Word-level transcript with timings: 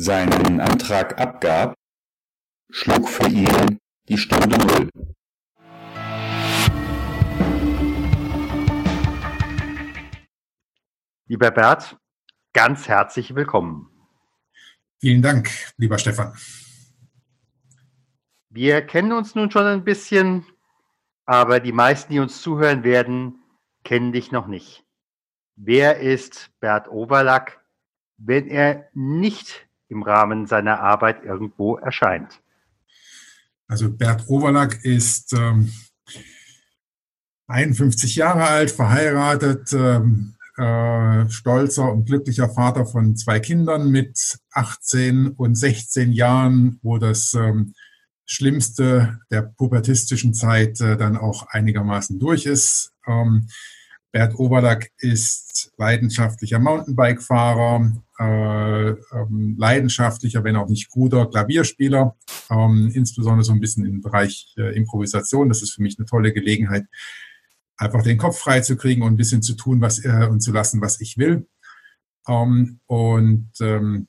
seinen 0.00 0.60
Antrag 0.60 1.20
abgab, 1.20 1.74
schlug 2.70 3.08
für 3.08 3.26
ihn 3.26 3.80
die 4.08 4.16
Stunde 4.16 4.56
Null. 4.56 4.90
Lieber 11.26 11.50
Bert, 11.50 11.96
ganz 12.52 12.86
herzlich 12.86 13.34
willkommen. 13.34 13.90
Vielen 15.00 15.20
Dank, 15.20 15.50
lieber 15.78 15.98
Stefan. 15.98 16.32
Wir 18.50 18.82
kennen 18.82 19.10
uns 19.10 19.34
nun 19.34 19.50
schon 19.50 19.66
ein 19.66 19.82
bisschen, 19.82 20.46
aber 21.24 21.58
die 21.58 21.72
meisten, 21.72 22.12
die 22.12 22.20
uns 22.20 22.40
zuhören 22.40 22.84
werden, 22.84 23.42
kennen 23.82 24.12
dich 24.12 24.30
noch 24.30 24.46
nicht. 24.46 24.84
Wer 25.56 25.98
ist 25.98 26.52
Bert 26.60 26.88
Oberlack, 26.88 27.64
wenn 28.16 28.46
er 28.46 28.88
nicht 28.94 29.67
im 29.88 30.02
Rahmen 30.02 30.46
seiner 30.46 30.80
Arbeit 30.80 31.24
irgendwo 31.24 31.76
erscheint. 31.76 32.40
Also 33.66 33.90
Bert 33.90 34.28
Overlack 34.28 34.84
ist 34.84 35.32
ähm, 35.34 35.70
51 37.48 38.16
Jahre 38.16 38.44
alt, 38.44 38.70
verheiratet, 38.70 39.72
ähm, 39.72 40.34
äh, 40.56 41.28
stolzer 41.30 41.92
und 41.92 42.06
glücklicher 42.06 42.48
Vater 42.48 42.84
von 42.86 43.16
zwei 43.16 43.40
Kindern 43.40 43.90
mit 43.90 44.38
18 44.52 45.28
und 45.28 45.54
16 45.54 46.12
Jahren, 46.12 46.78
wo 46.82 46.98
das 46.98 47.34
ähm, 47.34 47.74
Schlimmste 48.26 49.20
der 49.30 49.42
pubertistischen 49.42 50.34
Zeit 50.34 50.80
äh, 50.80 50.96
dann 50.96 51.16
auch 51.16 51.46
einigermaßen 51.48 52.18
durch 52.18 52.44
ist. 52.44 52.92
Ähm, 53.06 53.48
Bert 54.12 54.34
Oberlack 54.38 54.90
ist 54.98 55.72
leidenschaftlicher 55.76 56.58
Mountainbike-Fahrer, 56.58 57.92
äh, 58.18 58.88
ähm, 58.90 59.56
leidenschaftlicher, 59.58 60.42
wenn 60.42 60.56
auch 60.56 60.68
nicht 60.68 60.90
guter 60.90 61.26
Klavierspieler, 61.26 62.16
ähm, 62.50 62.90
insbesondere 62.92 63.44
so 63.44 63.52
ein 63.52 63.60
bisschen 63.60 63.86
im 63.86 64.00
Bereich 64.00 64.52
äh, 64.58 64.74
Improvisation. 64.76 65.48
Das 65.48 65.62
ist 65.62 65.72
für 65.72 65.82
mich 65.82 65.98
eine 65.98 66.06
tolle 66.06 66.32
Gelegenheit, 66.32 66.86
einfach 67.76 68.02
den 68.02 68.18
Kopf 68.18 68.38
frei 68.38 68.60
zu 68.60 68.76
kriegen 68.76 69.02
und 69.02 69.12
ein 69.12 69.16
bisschen 69.16 69.42
zu 69.42 69.54
tun 69.54 69.80
was 69.80 70.04
äh, 70.04 70.26
und 70.28 70.40
zu 70.40 70.52
lassen, 70.52 70.80
was 70.80 71.00
ich 71.00 71.16
will. 71.16 71.46
Ähm, 72.26 72.80
und 72.86 73.50
ähm, 73.60 74.08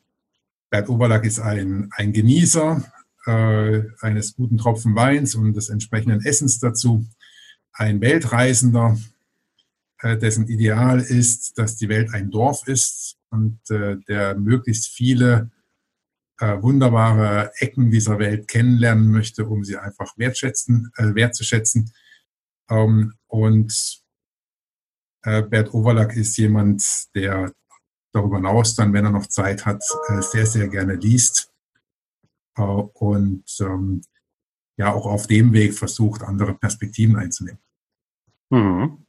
Bert 0.72 0.90
Oberlack 0.90 1.24
ist 1.26 1.40
ein, 1.40 1.90
ein 1.92 2.12
Genießer 2.12 2.84
äh, 3.28 3.82
eines 4.02 4.36
guten 4.36 4.58
Tropfen 4.58 4.96
Weins 4.96 5.36
und 5.36 5.54
des 5.54 5.70
entsprechenden 5.70 6.26
Essens 6.26 6.60
dazu, 6.60 7.06
ein 7.74 8.02
Weltreisender, 8.02 8.98
äh, 10.00 10.18
dessen 10.18 10.48
Ideal 10.48 11.00
ist, 11.00 11.60
dass 11.60 11.76
die 11.76 11.90
Welt 11.90 12.14
ein 12.14 12.32
Dorf 12.32 12.68
ist 12.68 13.19
und 13.32 13.60
äh, 13.70 13.98
der 14.08 14.36
möglichst 14.36 14.88
viele 14.90 15.52
äh, 16.40 16.62
wunderbare 16.62 17.52
Ecken 17.58 17.92
dieser 17.92 18.20
Welt 18.20 18.48
kennenlernen 18.48 19.12
möchte, 19.12 19.46
um 19.46 19.64
sie 19.64 19.78
einfach 19.78 20.18
wertschätzen, 20.18 20.92
äh, 20.98 21.14
wertzuschätzen. 21.14 21.92
Ähm, 22.70 23.14
und 23.28 24.02
äh, 25.24 25.44
Bert 25.44 25.74
Overlack 25.74 26.16
ist 26.16 26.38
jemand, 26.38 26.84
der 27.14 27.54
darüber 28.14 28.38
hinaus 28.38 28.76
dann, 28.76 28.94
wenn 28.94 29.06
er 29.06 29.12
noch 29.12 29.28
Zeit 29.28 29.66
hat, 29.66 29.84
äh, 30.08 30.22
sehr, 30.22 30.46
sehr 30.46 30.68
gerne 30.68 30.96
liest 30.96 31.52
äh, 32.58 32.62
und 32.62 33.44
ähm, 33.60 34.02
ja 34.78 34.94
auch 34.94 35.06
auf 35.06 35.28
dem 35.28 35.52
Weg 35.54 35.74
versucht, 35.74 36.24
andere 36.24 36.54
Perspektiven 36.54 37.18
einzunehmen. 37.18 37.60
Mhm. 38.50 39.06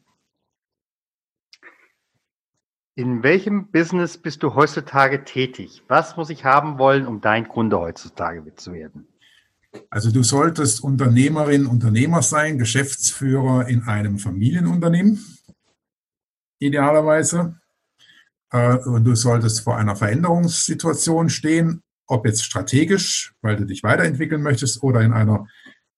In 3.00 3.22
welchem 3.22 3.68
Business 3.68 4.18
bist 4.18 4.42
du 4.42 4.54
heutzutage 4.54 5.24
tätig? 5.24 5.82
Was 5.88 6.18
muss 6.18 6.28
ich 6.28 6.44
haben 6.44 6.78
wollen, 6.78 7.06
um 7.06 7.22
dein 7.22 7.48
Kunde 7.48 7.80
heutzutage 7.80 8.54
zu 8.56 8.74
werden? 8.74 9.08
Also 9.88 10.12
du 10.12 10.22
solltest 10.22 10.84
Unternehmerin, 10.84 11.64
Unternehmer 11.64 12.20
sein, 12.20 12.58
Geschäftsführer 12.58 13.68
in 13.68 13.84
einem 13.84 14.18
Familienunternehmen, 14.18 15.18
idealerweise. 16.58 17.58
Äh, 18.50 18.76
und 18.76 19.04
du 19.04 19.14
solltest 19.14 19.62
vor 19.62 19.78
einer 19.78 19.96
Veränderungssituation 19.96 21.30
stehen, 21.30 21.82
ob 22.06 22.26
jetzt 22.26 22.44
strategisch, 22.44 23.32
weil 23.40 23.56
du 23.56 23.64
dich 23.64 23.82
weiterentwickeln 23.82 24.42
möchtest, 24.42 24.82
oder 24.82 25.00
in 25.00 25.14
einer 25.14 25.46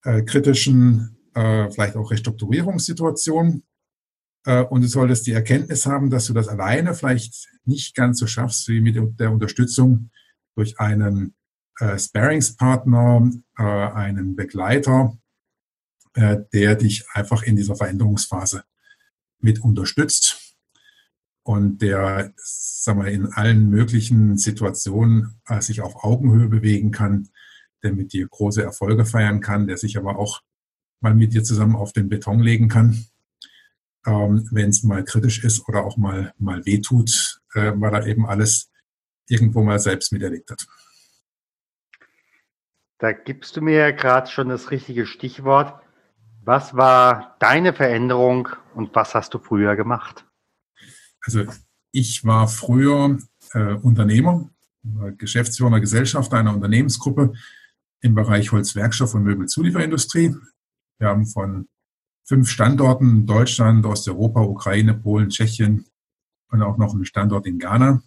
äh, 0.04 0.22
kritischen, 0.22 1.16
äh, 1.34 1.68
vielleicht 1.68 1.96
auch 1.96 2.12
Restrukturierungssituation. 2.12 3.64
Äh, 4.44 4.62
und 4.62 4.82
du 4.82 4.88
solltest 4.88 5.26
die 5.26 5.32
Erkenntnis 5.32 5.86
haben, 5.86 6.10
dass 6.10 6.26
du 6.26 6.32
das 6.32 6.48
alleine 6.48 6.94
vielleicht 6.94 7.48
nicht 7.64 7.94
ganz 7.94 8.18
so 8.18 8.26
schaffst 8.26 8.68
wie 8.68 8.80
mit 8.80 8.96
der 9.18 9.30
Unterstützung 9.30 10.10
durch 10.54 10.78
einen 10.78 11.34
äh, 11.78 11.98
Sparingspartner, 11.98 13.30
äh, 13.58 13.62
einen 13.62 14.36
Begleiter, 14.36 15.16
äh, 16.14 16.38
der 16.52 16.76
dich 16.76 17.04
einfach 17.12 17.42
in 17.42 17.56
dieser 17.56 17.76
Veränderungsphase 17.76 18.64
mit 19.38 19.60
unterstützt 19.60 20.56
und 21.44 21.82
der, 21.82 22.32
sagen 22.36 23.02
wir, 23.02 23.10
in 23.10 23.32
allen 23.32 23.70
möglichen 23.70 24.38
Situationen 24.38 25.40
äh, 25.46 25.60
sich 25.60 25.80
auf 25.80 26.04
Augenhöhe 26.04 26.48
bewegen 26.48 26.90
kann, 26.90 27.28
der 27.82 27.92
mit 27.92 28.12
dir 28.12 28.28
große 28.28 28.62
Erfolge 28.62 29.04
feiern 29.04 29.40
kann, 29.40 29.66
der 29.66 29.76
sich 29.76 29.96
aber 29.96 30.18
auch 30.18 30.42
mal 31.00 31.14
mit 31.14 31.32
dir 31.32 31.42
zusammen 31.42 31.74
auf 31.74 31.92
den 31.92 32.08
Beton 32.08 32.40
legen 32.40 32.68
kann 32.68 33.06
ähm, 34.06 34.48
wenn 34.50 34.70
es 34.70 34.82
mal 34.82 35.04
kritisch 35.04 35.44
ist 35.44 35.68
oder 35.68 35.84
auch 35.84 35.96
mal, 35.96 36.32
mal 36.38 36.64
wehtut, 36.66 37.40
äh, 37.54 37.72
weil 37.76 37.94
er 37.94 38.06
eben 38.06 38.26
alles 38.26 38.70
irgendwo 39.28 39.62
mal 39.62 39.78
selbst 39.78 40.12
miterlebt 40.12 40.50
hat. 40.50 40.66
Da 42.98 43.12
gibst 43.12 43.56
du 43.56 43.62
mir 43.62 43.78
ja 43.78 43.90
gerade 43.90 44.30
schon 44.30 44.48
das 44.48 44.70
richtige 44.70 45.06
Stichwort. 45.06 45.74
Was 46.44 46.74
war 46.74 47.36
deine 47.40 47.72
Veränderung 47.72 48.48
und 48.74 48.94
was 48.94 49.14
hast 49.14 49.34
du 49.34 49.38
früher 49.38 49.76
gemacht? 49.76 50.24
Also 51.24 51.44
ich 51.92 52.24
war 52.24 52.48
früher 52.48 53.18
äh, 53.52 53.74
Unternehmer, 53.74 54.50
Geschäftsführer 55.18 55.80
Gesellschaft 55.80 56.32
einer 56.34 56.54
Unternehmensgruppe 56.54 57.32
im 58.00 58.14
Bereich 58.14 58.50
Holzwerkstoff 58.50 59.14
und 59.14 59.22
Möbelzulieferindustrie. 59.22 60.34
Wir 60.98 61.08
haben 61.08 61.26
von 61.26 61.68
fünf 62.24 62.48
Standorten, 62.48 63.26
Deutschland, 63.26 63.84
Osteuropa, 63.84 64.42
Ukraine, 64.42 64.94
Polen, 64.94 65.28
Tschechien 65.28 65.86
und 66.50 66.62
auch 66.62 66.78
noch 66.78 66.94
einen 66.94 67.04
Standort 67.04 67.46
in 67.46 67.58
Ghana. 67.58 68.02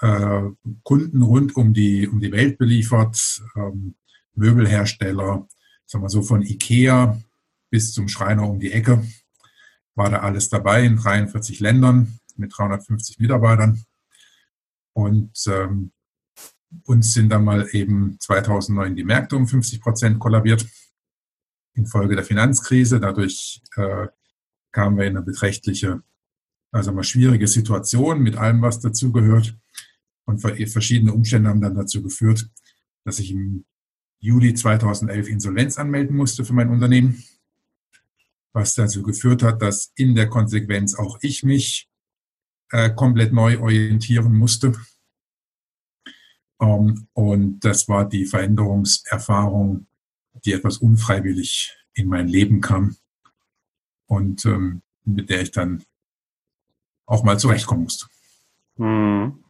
Äh, 0.00 0.42
Kunden 0.82 1.22
rund 1.22 1.56
um 1.56 1.74
die, 1.74 2.08
um 2.08 2.20
die 2.20 2.32
Welt 2.32 2.58
beliefert, 2.58 3.42
ähm, 3.56 3.94
Möbelhersteller, 4.34 5.46
sagen 5.86 6.04
wir 6.04 6.08
so 6.08 6.22
von 6.22 6.42
Ikea 6.42 7.20
bis 7.68 7.92
zum 7.92 8.08
Schreiner 8.08 8.48
um 8.48 8.58
die 8.58 8.72
Ecke, 8.72 9.04
war 9.94 10.10
da 10.10 10.20
alles 10.20 10.48
dabei 10.48 10.84
in 10.84 10.96
43 10.96 11.60
Ländern 11.60 12.18
mit 12.36 12.56
350 12.56 13.18
Mitarbeitern. 13.18 13.84
Und 14.94 15.32
ähm, 15.46 15.92
uns 16.84 17.12
sind 17.12 17.30
dann 17.30 17.44
mal 17.44 17.68
eben 17.72 18.16
2009 18.20 18.96
die 18.96 19.04
Märkte 19.04 19.36
um 19.36 19.46
50 19.46 19.80
Prozent 19.80 20.18
kollabiert 20.18 20.66
infolge 21.74 22.16
der 22.16 22.24
Finanzkrise. 22.24 23.00
Dadurch 23.00 23.62
äh, 23.76 24.08
kamen 24.72 24.96
wir 24.96 25.06
in 25.06 25.16
eine 25.16 25.24
beträchtliche, 25.24 26.02
also 26.72 26.92
mal 26.92 27.04
schwierige 27.04 27.48
Situation 27.48 28.20
mit 28.22 28.36
allem, 28.36 28.62
was 28.62 28.80
dazugehört. 28.80 29.56
Und 30.24 30.40
verschiedene 30.40 31.12
Umstände 31.12 31.48
haben 31.48 31.60
dann 31.60 31.74
dazu 31.74 32.02
geführt, 32.02 32.48
dass 33.04 33.18
ich 33.18 33.32
im 33.32 33.64
Juli 34.20 34.54
2011 34.54 35.28
Insolvenz 35.28 35.78
anmelden 35.78 36.16
musste 36.16 36.44
für 36.44 36.52
mein 36.52 36.68
Unternehmen, 36.68 37.24
was 38.52 38.74
dazu 38.74 39.02
geführt 39.02 39.42
hat, 39.42 39.62
dass 39.62 39.92
in 39.96 40.14
der 40.14 40.28
Konsequenz 40.28 40.94
auch 40.94 41.18
ich 41.22 41.42
mich 41.42 41.88
äh, 42.70 42.90
komplett 42.90 43.32
neu 43.32 43.58
orientieren 43.58 44.36
musste. 44.36 44.72
Um, 46.58 46.88
ähm, 46.88 47.08
und 47.14 47.60
das 47.60 47.88
war 47.88 48.06
die 48.06 48.26
Veränderungserfahrung 48.26 49.86
die 50.44 50.52
etwas 50.52 50.78
unfreiwillig 50.78 51.76
in 51.94 52.08
mein 52.08 52.28
Leben 52.28 52.60
kam 52.60 52.96
und 54.06 54.44
ähm, 54.44 54.82
mit 55.04 55.30
der 55.30 55.42
ich 55.42 55.50
dann 55.50 55.84
auch 57.06 57.24
mal 57.24 57.38
zurechtkommen 57.38 57.84
musste. 57.84 58.06
Hm. 58.76 59.42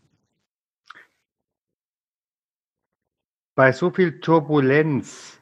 bei 3.61 3.73
so 3.73 3.91
viel 3.91 4.21
Turbulenz, 4.21 5.39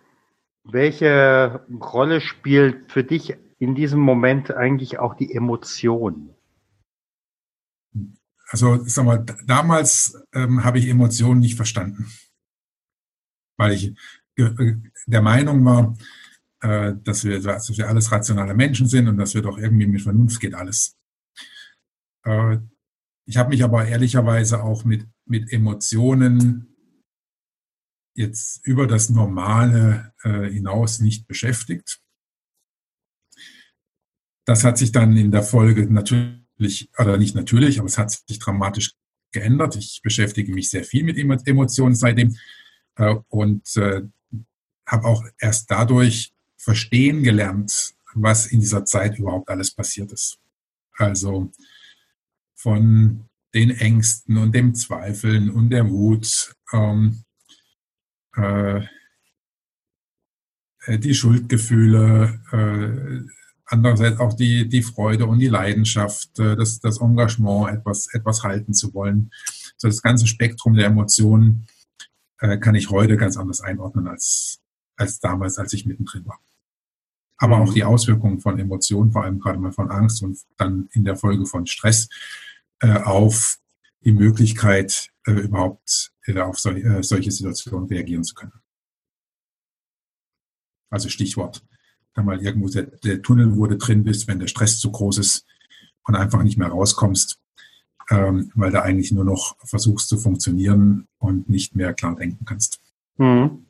welche 0.64 1.64
Rolle 1.70 2.20
spielt 2.20 2.90
für 2.90 3.04
dich 3.04 3.36
in 3.60 3.76
diesem 3.76 4.00
Moment 4.00 4.50
eigentlich 4.50 4.98
auch 4.98 5.14
die 5.14 5.32
Emotion? 5.32 6.34
Also, 8.48 8.82
sag 8.82 9.04
mal, 9.04 9.24
damals 9.46 10.20
ähm, 10.32 10.64
habe 10.64 10.80
ich 10.80 10.88
Emotionen 10.88 11.38
nicht 11.38 11.54
verstanden, 11.54 12.10
weil 13.56 13.70
ich 13.70 13.96
der 15.06 15.22
Meinung 15.22 15.64
war, 15.64 15.96
äh, 16.60 16.94
dass, 17.02 17.24
wir, 17.24 17.40
dass 17.40 17.76
wir 17.76 17.88
alles 17.88 18.10
rationale 18.10 18.54
Menschen 18.54 18.88
sind 18.88 19.08
und 19.08 19.16
dass 19.16 19.34
wir 19.34 19.42
doch 19.42 19.58
irgendwie 19.58 19.86
mit 19.86 20.02
Vernunft 20.02 20.40
geht 20.40 20.54
alles. 20.54 20.96
Äh, 22.24 22.58
ich 23.26 23.36
habe 23.36 23.50
mich 23.50 23.62
aber 23.62 23.86
ehrlicherweise 23.86 24.62
auch 24.62 24.84
mit, 24.84 25.06
mit 25.26 25.52
Emotionen 25.52 26.74
jetzt 28.14 28.66
über 28.66 28.86
das 28.86 29.10
Normale 29.10 30.12
äh, 30.24 30.50
hinaus 30.50 31.00
nicht 31.00 31.28
beschäftigt. 31.28 32.00
Das 34.44 34.64
hat 34.64 34.78
sich 34.78 34.92
dann 34.92 35.16
in 35.16 35.30
der 35.30 35.42
Folge 35.42 35.86
natürlich, 35.92 36.90
oder 36.98 37.18
nicht 37.18 37.34
natürlich, 37.34 37.78
aber 37.78 37.86
es 37.86 37.98
hat 37.98 38.10
sich 38.10 38.38
dramatisch 38.38 38.94
geändert. 39.30 39.76
Ich 39.76 40.00
beschäftige 40.02 40.52
mich 40.52 40.70
sehr 40.70 40.84
viel 40.84 41.04
mit 41.04 41.18
Emotionen 41.46 41.94
seitdem 41.94 42.36
äh, 42.96 43.14
und 43.28 43.76
äh, 43.76 44.02
habe 44.88 45.06
auch 45.06 45.24
erst 45.38 45.70
dadurch 45.70 46.32
verstehen 46.56 47.22
gelernt, 47.22 47.94
was 48.14 48.46
in 48.46 48.60
dieser 48.60 48.84
Zeit 48.84 49.18
überhaupt 49.18 49.48
alles 49.48 49.70
passiert 49.70 50.10
ist. 50.12 50.38
Also 50.96 51.52
von 52.54 53.28
den 53.54 53.70
Ängsten 53.70 54.36
und 54.36 54.54
dem 54.54 54.74
Zweifeln 54.74 55.50
und 55.50 55.70
der 55.70 55.88
Wut, 55.88 56.54
ähm, 56.72 57.22
äh, 58.36 58.82
äh, 60.84 60.98
die 60.98 61.14
Schuldgefühle, 61.14 62.40
äh, 62.52 63.30
andererseits 63.66 64.20
auch 64.20 64.34
die, 64.34 64.68
die 64.68 64.82
Freude 64.82 65.26
und 65.26 65.38
die 65.38 65.48
Leidenschaft, 65.48 66.38
äh, 66.38 66.56
das, 66.56 66.80
das 66.80 67.00
Engagement, 67.00 67.78
etwas, 67.78 68.12
etwas 68.12 68.42
halten 68.42 68.74
zu 68.74 68.92
wollen. 68.94 69.30
So 69.76 69.88
das 69.88 70.02
ganze 70.02 70.26
Spektrum 70.26 70.74
der 70.74 70.86
Emotionen 70.86 71.66
äh, 72.40 72.58
kann 72.58 72.74
ich 72.74 72.90
heute 72.90 73.16
ganz 73.16 73.36
anders 73.36 73.60
einordnen 73.60 74.08
als, 74.08 74.60
als 74.98 75.20
damals, 75.20 75.58
als 75.58 75.72
ich 75.72 75.86
mittendrin 75.86 76.26
war. 76.26 76.40
Aber 77.36 77.58
auch 77.58 77.72
die 77.72 77.84
Auswirkungen 77.84 78.40
von 78.40 78.58
Emotionen, 78.58 79.12
vor 79.12 79.22
allem 79.22 79.38
gerade 79.38 79.58
mal 79.58 79.72
von 79.72 79.90
Angst 79.90 80.22
und 80.22 80.38
dann 80.56 80.88
in 80.92 81.04
der 81.04 81.16
Folge 81.16 81.46
von 81.46 81.66
Stress, 81.66 82.08
äh, 82.80 83.00
auf 83.00 83.58
die 84.04 84.12
Möglichkeit, 84.12 85.10
äh, 85.26 85.32
überhaupt 85.32 86.12
äh, 86.26 86.38
auf 86.40 86.58
sol 86.58 86.76
äh, 86.76 87.02
solche 87.02 87.30
Situationen 87.30 87.88
reagieren 87.88 88.24
zu 88.24 88.34
können. 88.34 88.52
Also 90.90 91.08
Stichwort, 91.08 91.64
da 92.14 92.22
mal 92.22 92.42
irgendwo 92.42 92.68
der, 92.68 92.84
der 92.84 93.22
Tunnel, 93.22 93.56
wo 93.56 93.66
du 93.66 93.76
drin 93.76 94.04
bist, 94.04 94.26
wenn 94.26 94.40
der 94.40 94.46
Stress 94.46 94.78
zu 94.78 94.90
groß 94.90 95.18
ist 95.18 95.46
und 96.04 96.16
einfach 96.16 96.42
nicht 96.42 96.58
mehr 96.58 96.68
rauskommst, 96.68 97.38
ähm, 98.10 98.50
weil 98.54 98.72
du 98.72 98.82
eigentlich 98.82 99.12
nur 99.12 99.24
noch 99.24 99.56
versuchst 99.64 100.08
zu 100.08 100.18
funktionieren 100.18 101.06
und 101.18 101.48
nicht 101.48 101.76
mehr 101.76 101.92
klar 101.94 102.16
denken 102.16 102.44
kannst. 102.44 102.80
Mhm. 103.18 103.66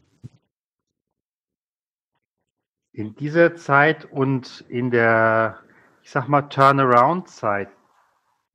In 2.98 3.14
dieser 3.14 3.54
Zeit 3.54 4.06
und 4.10 4.64
in 4.68 4.90
der, 4.90 5.60
ich 6.02 6.10
sag 6.10 6.26
mal, 6.26 6.42
Turnaround-Zeit, 6.42 7.68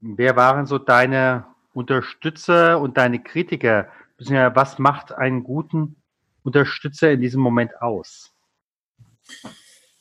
Wer 0.06 0.36
waren 0.36 0.66
so 0.66 0.80
deine 0.80 1.46
Unterstützer 1.74 2.82
und 2.82 2.98
deine 2.98 3.24
Kritiker? 3.24 3.88
Was 4.20 4.78
macht 4.78 5.14
einen 5.14 5.46
guten 5.46 5.96
Unterstützer 6.44 7.12
in 7.12 7.22
diesem 7.22 7.42
Moment 7.42 7.82
aus? 7.82 8.34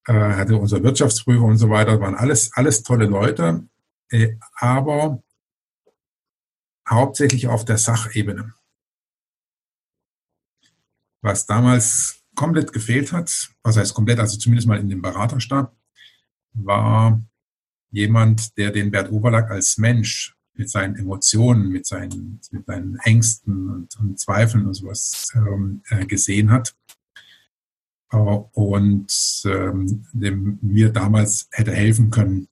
Äh, 0.08 0.14
hatte 0.14 0.58
unser 0.58 0.84
Wirtschaftsprüfer 0.84 1.44
und 1.44 1.58
so 1.58 1.70
weiter, 1.70 2.00
waren 2.02 2.16
alles, 2.16 2.52
alles 2.54 2.84
tolle 2.84 3.06
Leute, 3.06 3.64
äh, 4.10 4.36
aber 4.56 5.22
hauptsächlich 6.90 7.48
auf 7.48 7.66
der 7.66 7.78
Sachebene. 7.78 8.54
Was 11.22 11.46
damals 11.46 12.24
komplett 12.36 12.74
gefehlt 12.74 13.12
hat, 13.12 13.52
was 13.64 13.78
heißt 13.78 13.94
komplett, 13.94 14.20
also 14.20 14.38
zumindest 14.38 14.68
mal 14.68 14.80
in 14.80 14.90
dem 14.90 15.02
Beraterstab, 15.02 15.76
war 16.54 17.22
jemand, 17.92 18.58
der 18.58 18.72
den 18.72 18.92
Bert 18.92 19.12
Oberlack 19.12 19.52
als 19.52 19.78
Mensch 19.78 20.36
mit 20.54 20.70
seinen 20.70 20.96
Emotionen, 20.96 21.70
mit 21.70 21.86
seinen, 21.86 22.42
mit 22.52 22.66
seinen 22.66 22.96
Ängsten 23.00 23.70
und, 23.70 24.00
und 24.00 24.20
Zweifeln 24.20 24.66
und 24.68 24.74
sowas 24.74 25.32
ähm, 25.36 25.82
äh, 25.90 26.06
gesehen 26.06 26.52
hat. 26.52 26.76
Äh, 28.12 28.18
und 28.18 29.42
ähm, 29.46 30.06
dem 30.14 30.60
mir 30.62 30.92
damals 30.92 31.48
hätte 31.52 31.72
helfen 31.72 32.10
können, 32.10 32.48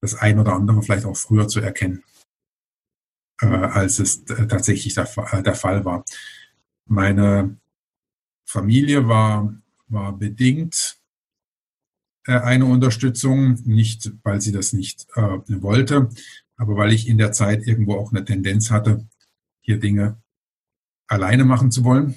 das 0.00 0.14
ein 0.14 0.38
oder 0.38 0.54
andere 0.54 0.82
vielleicht 0.82 1.04
auch 1.04 1.16
früher 1.16 1.48
zu 1.48 1.60
erkennen, 1.60 2.04
äh, 3.40 3.46
als 3.46 3.98
es 3.98 4.24
tatsächlich 4.24 4.94
der, 4.94 5.08
äh, 5.32 5.42
der 5.42 5.54
Fall 5.54 5.84
war. 5.84 6.04
Meine 6.86 7.58
Familie 8.48 9.06
war, 9.06 9.54
war 9.88 10.16
bedingt 10.16 10.98
äh, 12.26 12.32
eine 12.32 12.64
Unterstützung, 12.64 13.58
nicht 13.64 14.10
weil 14.22 14.40
sie 14.40 14.52
das 14.52 14.72
nicht 14.72 15.06
äh, 15.16 15.38
wollte, 15.60 16.08
aber 16.56 16.76
weil 16.76 16.94
ich 16.94 17.08
in 17.08 17.18
der 17.18 17.32
Zeit 17.32 17.66
irgendwo 17.66 17.96
auch 17.96 18.10
eine 18.10 18.24
Tendenz 18.24 18.70
hatte, 18.70 19.06
hier 19.60 19.78
Dinge 19.78 20.22
alleine 21.08 21.44
machen 21.44 21.70
zu 21.70 21.84
wollen. 21.84 22.14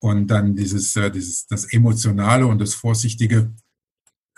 Und 0.00 0.26
dann 0.26 0.56
dieses, 0.56 0.96
äh, 0.96 1.08
dieses, 1.12 1.46
das 1.46 1.72
Emotionale 1.72 2.48
und 2.48 2.58
das 2.58 2.74
Vorsichtige 2.74 3.54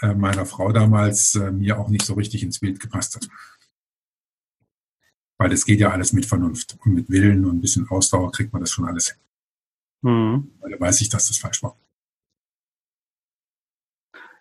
äh, 0.03 0.15
meiner 0.15 0.45
Frau 0.45 0.71
damals 0.71 1.35
äh, 1.35 1.51
mir 1.51 1.79
auch 1.79 1.89
nicht 1.89 2.05
so 2.05 2.13
richtig 2.13 2.43
ins 2.43 2.61
Bild 2.61 2.79
gepasst 2.79 3.17
hat. 3.17 3.27
Weil 5.39 5.51
es 5.51 5.65
geht 5.65 5.81
ja 5.81 5.93
alles 5.93 6.13
mit 6.13 6.27
Vernunft 6.27 6.77
und 6.85 6.93
mit 6.93 7.09
Willen 7.09 7.47
und 7.47 7.57
ein 7.57 7.61
bisschen 7.63 7.89
Ausdauer 7.89 8.31
kriegt 8.33 8.53
man 8.53 8.61
das 8.61 8.71
schon 8.71 8.85
alles 8.85 9.13
hin. 9.13 9.28
Mhm. 10.03 10.53
Weil 10.61 10.73
da 10.73 10.81
weiß 10.81 11.01
ich, 11.01 11.09
dass 11.09 11.29
das 11.29 11.39
falsch 11.39 11.63
war. 11.63 11.77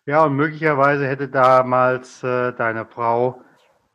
Ja, 0.06 0.24
und 0.24 0.36
möglicherweise 0.36 1.06
hätte 1.08 1.28
damals 1.28 2.24
äh, 2.24 2.54
deine 2.54 2.86
Frau 2.86 3.42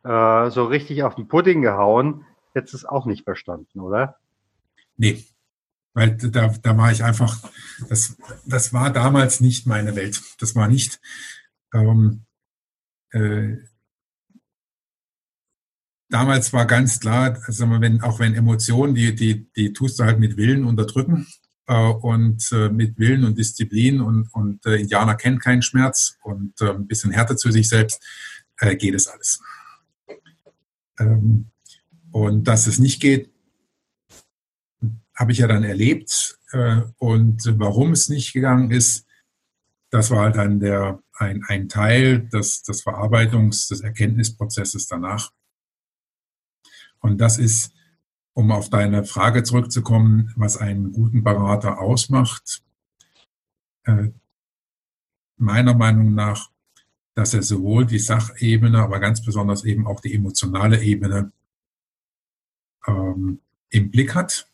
äh, 0.03 0.49
so 0.51 0.65
richtig 0.65 1.03
auf 1.03 1.15
den 1.15 1.27
Pudding 1.27 1.61
gehauen, 1.61 2.25
hättest 2.53 2.75
es 2.75 2.85
auch 2.85 3.05
nicht 3.05 3.23
verstanden, 3.23 3.79
oder? 3.79 4.17
Nee, 4.95 5.25
weil 5.93 6.15
da, 6.17 6.49
da 6.49 6.77
war 6.77 6.91
ich 6.91 7.03
einfach, 7.03 7.37
das, 7.89 8.15
das 8.45 8.73
war 8.73 8.91
damals 8.91 9.41
nicht 9.41 9.65
meine 9.65 9.95
Welt. 9.95 10.21
Das 10.39 10.55
war 10.55 10.67
nicht, 10.67 10.99
ähm, 11.73 12.25
äh, 13.11 13.57
damals 16.09 16.53
war 16.53 16.67
ganz 16.67 16.99
klar, 16.99 17.39
also 17.47 17.67
wenn, 17.81 18.01
auch 18.01 18.19
wenn 18.19 18.35
Emotionen, 18.35 18.93
die, 18.93 19.15
die, 19.15 19.51
die 19.53 19.73
tust 19.73 19.99
du 19.99 20.03
halt 20.03 20.19
mit 20.19 20.37
Willen 20.37 20.65
unterdrücken 20.65 21.25
und 21.71 22.51
äh, 22.51 22.69
mit 22.69 22.97
Willen 22.97 23.23
und 23.23 23.37
Disziplin 23.37 24.01
und, 24.01 24.27
und 24.33 24.65
äh, 24.65 24.75
Indianer 24.75 25.15
kennt 25.15 25.41
keinen 25.41 25.61
Schmerz 25.61 26.17
und 26.23 26.59
äh, 26.61 26.71
ein 26.71 26.87
bisschen 26.87 27.11
Härte 27.11 27.35
zu 27.35 27.51
sich 27.51 27.69
selbst, 27.69 28.01
äh, 28.59 28.75
geht 28.75 28.95
es 28.95 29.07
alles. 29.07 29.41
Ähm, 30.99 31.49
und 32.11 32.47
dass 32.47 32.67
es 32.67 32.79
nicht 32.79 33.01
geht, 33.01 33.31
habe 35.15 35.31
ich 35.31 35.39
ja 35.39 35.47
dann 35.47 35.63
erlebt. 35.63 36.37
Äh, 36.51 36.81
und 36.97 37.41
warum 37.59 37.91
es 37.93 38.09
nicht 38.09 38.33
gegangen 38.33 38.71
ist, 38.71 39.05
das 39.89 40.11
war 40.11 40.31
dann 40.31 40.59
der, 40.59 41.01
ein, 41.13 41.43
ein 41.47 41.69
Teil 41.69 42.27
des, 42.27 42.63
des 42.63 42.83
Verarbeitungs-, 42.83 43.69
des 43.69 43.81
Erkenntnisprozesses 43.81 44.87
danach. 44.87 45.31
Und 46.99 47.19
das 47.19 47.37
ist 47.37 47.73
um 48.33 48.51
auf 48.51 48.69
deine 48.69 49.03
Frage 49.05 49.43
zurückzukommen, 49.43 50.33
was 50.35 50.57
einen 50.57 50.91
guten 50.91 51.23
Berater 51.23 51.79
ausmacht, 51.79 52.63
äh, 53.83 54.09
meiner 55.37 55.75
Meinung 55.75 56.13
nach, 56.13 56.49
dass 57.15 57.33
er 57.33 57.43
sowohl 57.43 57.85
die 57.85 57.99
Sachebene, 57.99 58.79
aber 58.79 58.99
ganz 58.99 59.23
besonders 59.23 59.63
eben 59.63 59.85
auch 59.85 59.99
die 59.99 60.13
emotionale 60.13 60.81
Ebene 60.81 61.31
ähm, 62.87 63.39
im 63.69 63.91
Blick 63.91 64.15
hat. 64.15 64.49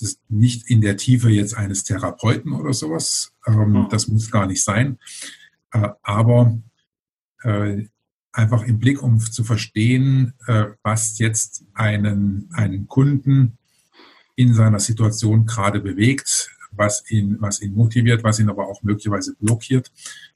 das 0.00 0.18
nicht 0.28 0.70
in 0.70 0.80
der 0.80 0.96
Tiefe 0.96 1.28
jetzt 1.28 1.54
eines 1.54 1.84
Therapeuten 1.84 2.52
oder 2.52 2.72
sowas. 2.72 3.34
Ähm, 3.46 3.72
mhm. 3.72 3.88
Das 3.90 4.08
muss 4.08 4.30
gar 4.30 4.46
nicht 4.46 4.62
sein. 4.62 4.98
Äh, 5.72 5.90
aber 6.02 6.56
äh, 7.42 7.86
einfach 8.38 8.62
im 8.62 8.78
Blick, 8.78 9.02
um 9.02 9.18
zu 9.18 9.42
verstehen, 9.42 10.32
äh, 10.46 10.66
was 10.82 11.18
jetzt 11.18 11.64
einen, 11.74 12.48
einen 12.52 12.86
Kunden 12.86 13.58
in 14.36 14.54
seiner 14.54 14.78
Situation 14.78 15.44
gerade 15.44 15.80
bewegt, 15.80 16.50
was 16.70 17.10
ihn, 17.10 17.36
was 17.40 17.60
ihn 17.60 17.74
motiviert, 17.74 18.22
was 18.22 18.38
ihn 18.38 18.48
aber 18.48 18.68
auch 18.68 18.82
möglicherweise 18.82 19.34
blockiert, 19.40 19.90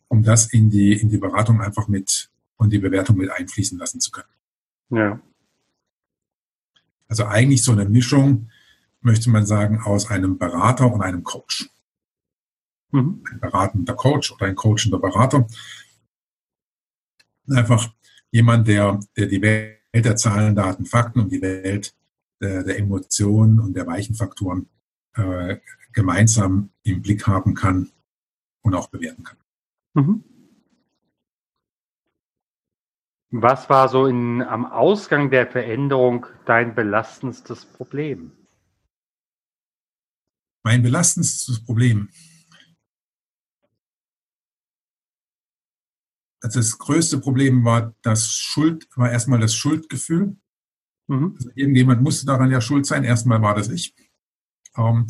um 0.09 0.25
das 0.25 0.53
in 0.53 0.69
die, 0.69 0.95
in 0.95 1.11
die 1.11 1.19
Beratung 1.19 1.61
einfach 1.61 1.87
mit 1.87 2.29
und 2.57 2.73
die 2.73 2.81
Bewertung 2.81 3.17
mit 3.17 3.31
einfließen 3.31 3.79
lassen 3.79 4.01
zu 4.01 4.11
können. 4.11 4.29
Ja. 4.91 5.21
Also 7.07 7.27
eigentlich 7.27 7.63
so 7.63 7.71
eine 7.71 7.89
Mischung, 7.89 8.51
möchte 9.01 9.31
man 9.31 9.47
sagen, 9.47 9.81
aus 9.81 10.11
einem 10.11 10.39
Berater 10.39 10.93
und 10.93 11.03
einem 11.03 11.23
Coach. 11.23 11.71
Mhm. 12.91 13.23
Ein 13.31 13.41
beratender 13.41 13.95
Coach 13.95 14.33
oder 14.33 14.47
ein 14.47 14.57
coachender 14.57 14.99
Berater. 14.99 15.47
Einfach 17.49 17.93
jemand, 18.31 18.69
der, 18.69 19.01
der 19.17 19.27
die 19.27 19.43
Welt 19.43 19.81
der 19.95 20.17
Zahlen, 20.17 20.55
Daten, 20.55 20.87
Fakten 20.87 21.21
und 21.21 21.33
die 21.33 21.43
Welt 21.43 21.95
der, 22.41 22.63
der 22.65 22.79
Emotionen 22.79 23.61
und 23.61 23.75
der 23.75 23.87
weichen 23.87 24.15
Faktoren 24.15 24.69
äh, 25.15 25.59
gemeinsam 25.93 26.71
im 26.83 27.03
Blick 27.03 27.27
haben 27.27 27.55
kann 27.55 27.91
und 28.63 28.75
auch 28.75 28.89
bewerten 28.89 29.25
kann. 29.25 29.37
Mhm. 29.95 30.25
Was 33.31 33.71
war 33.71 33.89
so 33.89 34.07
in, 34.07 34.43
am 34.43 34.67
Ausgang 34.67 35.31
der 35.31 35.47
Veränderung 35.47 36.27
dein 36.45 36.75
belastendstes 36.75 37.65
Problem? 37.65 38.33
Mein 40.63 40.83
belastendstes 40.83 41.65
Problem. 41.65 42.11
Also 46.43 46.59
das 46.59 46.77
größte 46.79 47.19
Problem 47.19 47.65
war 47.65 47.95
das 48.03 48.33
Schuld, 48.33 48.89
war 48.97 49.11
erstmal 49.11 49.41
das 49.41 49.55
Schuldgefühl. 49.55 50.37
Mhm. 51.09 51.35
Also 51.37 51.51
irgendjemand 51.55 52.03
musste 52.03 52.27
daran 52.27 52.51
ja 52.51 52.61
schuld 52.61 52.85
sein. 52.85 53.05
Erstmal 53.05 53.41
war 53.43 53.55
das 53.55 53.69
ich. 53.69 53.95
Ähm, 54.77 55.07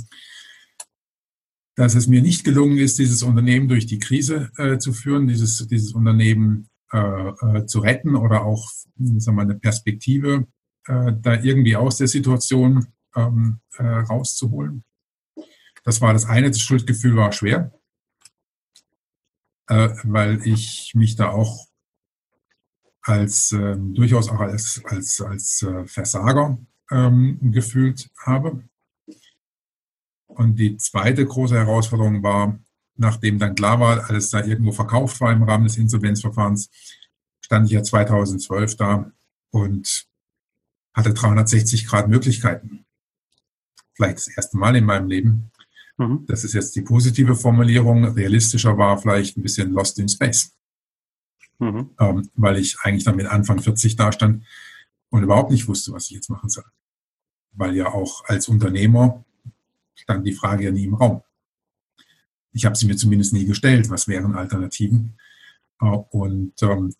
dass 1.74 1.94
es 1.94 2.06
mir 2.06 2.20
nicht 2.20 2.44
gelungen 2.44 2.76
ist, 2.76 2.98
dieses 2.98 3.22
Unternehmen 3.22 3.66
durch 3.66 3.86
die 3.86 3.98
Krise 3.98 4.50
äh, 4.58 4.78
zu 4.78 4.92
führen, 4.92 5.26
dieses, 5.26 5.66
dieses 5.68 5.94
Unternehmen 5.94 6.68
äh, 6.92 6.98
äh, 6.98 7.66
zu 7.66 7.80
retten 7.80 8.14
oder 8.14 8.44
auch 8.44 8.70
sagen 8.98 9.36
wir, 9.36 9.42
eine 9.42 9.54
Perspektive 9.54 10.46
äh, 10.86 11.12
da 11.18 11.40
irgendwie 11.40 11.76
aus 11.76 11.96
der 11.96 12.08
Situation 12.08 12.86
ähm, 13.16 13.60
äh, 13.78 13.84
rauszuholen. 13.84 14.84
Das 15.84 16.00
war 16.00 16.12
das 16.12 16.26
eine. 16.26 16.50
Das 16.50 16.60
Schuldgefühl 16.60 17.16
war 17.16 17.32
schwer, 17.32 17.72
äh, 19.68 19.90
weil 20.04 20.46
ich 20.46 20.92
mich 20.94 21.16
da 21.16 21.30
auch 21.30 21.66
als 23.02 23.52
äh, 23.52 23.76
durchaus 23.76 24.28
auch 24.28 24.40
als 24.40 24.80
als 24.84 25.20
als 25.20 25.62
äh, 25.62 25.86
Versager 25.86 26.58
ähm, 26.90 27.38
gefühlt 27.52 28.10
habe. 28.24 28.62
Und 30.26 30.58
die 30.58 30.76
zweite 30.78 31.26
große 31.26 31.56
Herausforderung 31.56 32.22
war, 32.22 32.58
nachdem 32.96 33.38
dann 33.38 33.54
klar 33.54 33.80
war, 33.80 34.08
alles 34.08 34.30
da 34.30 34.44
irgendwo 34.44 34.72
verkauft 34.72 35.20
war 35.20 35.32
im 35.32 35.42
Rahmen 35.42 35.64
des 35.64 35.76
Insolvenzverfahrens, 35.76 36.70
stand 37.40 37.66
ich 37.66 37.72
ja 37.72 37.82
2012 37.82 38.76
da 38.76 39.12
und 39.50 40.06
hatte 40.94 41.12
360 41.12 41.86
Grad 41.86 42.08
Möglichkeiten. 42.08 42.86
Vielleicht 43.94 44.18
das 44.18 44.28
erste 44.28 44.56
Mal 44.56 44.76
in 44.76 44.84
meinem 44.84 45.08
Leben. 45.08 45.51
Mhm. 45.98 46.24
Das 46.26 46.44
ist 46.44 46.54
jetzt 46.54 46.74
die 46.76 46.82
positive 46.82 47.34
Formulierung. 47.34 48.04
Realistischer 48.04 48.78
war 48.78 48.98
vielleicht 48.98 49.36
ein 49.36 49.42
bisschen 49.42 49.72
lost 49.72 49.98
in 49.98 50.08
space. 50.08 50.52
Mhm. 51.58 51.90
Ähm, 51.98 52.30
weil 52.34 52.58
ich 52.58 52.78
eigentlich 52.82 53.04
dann 53.04 53.16
mit 53.16 53.26
Anfang 53.26 53.60
40 53.60 53.96
da 53.96 54.10
stand 54.12 54.44
und 55.10 55.22
überhaupt 55.22 55.50
nicht 55.50 55.68
wusste, 55.68 55.92
was 55.92 56.06
ich 56.06 56.12
jetzt 56.12 56.30
machen 56.30 56.48
soll. 56.48 56.64
Weil 57.52 57.76
ja 57.76 57.92
auch 57.92 58.24
als 58.24 58.48
Unternehmer 58.48 59.24
stand 59.94 60.26
die 60.26 60.32
Frage 60.32 60.64
ja 60.64 60.70
nie 60.70 60.84
im 60.84 60.94
Raum. 60.94 61.22
Ich 62.52 62.64
habe 62.64 62.76
sie 62.76 62.86
mir 62.86 62.96
zumindest 62.96 63.32
nie 63.32 63.46
gestellt, 63.46 63.90
was 63.90 64.08
wären 64.08 64.34
Alternativen. 64.34 65.18
Äh, 65.80 65.86
und 65.86 66.54
ähm, 66.62 66.94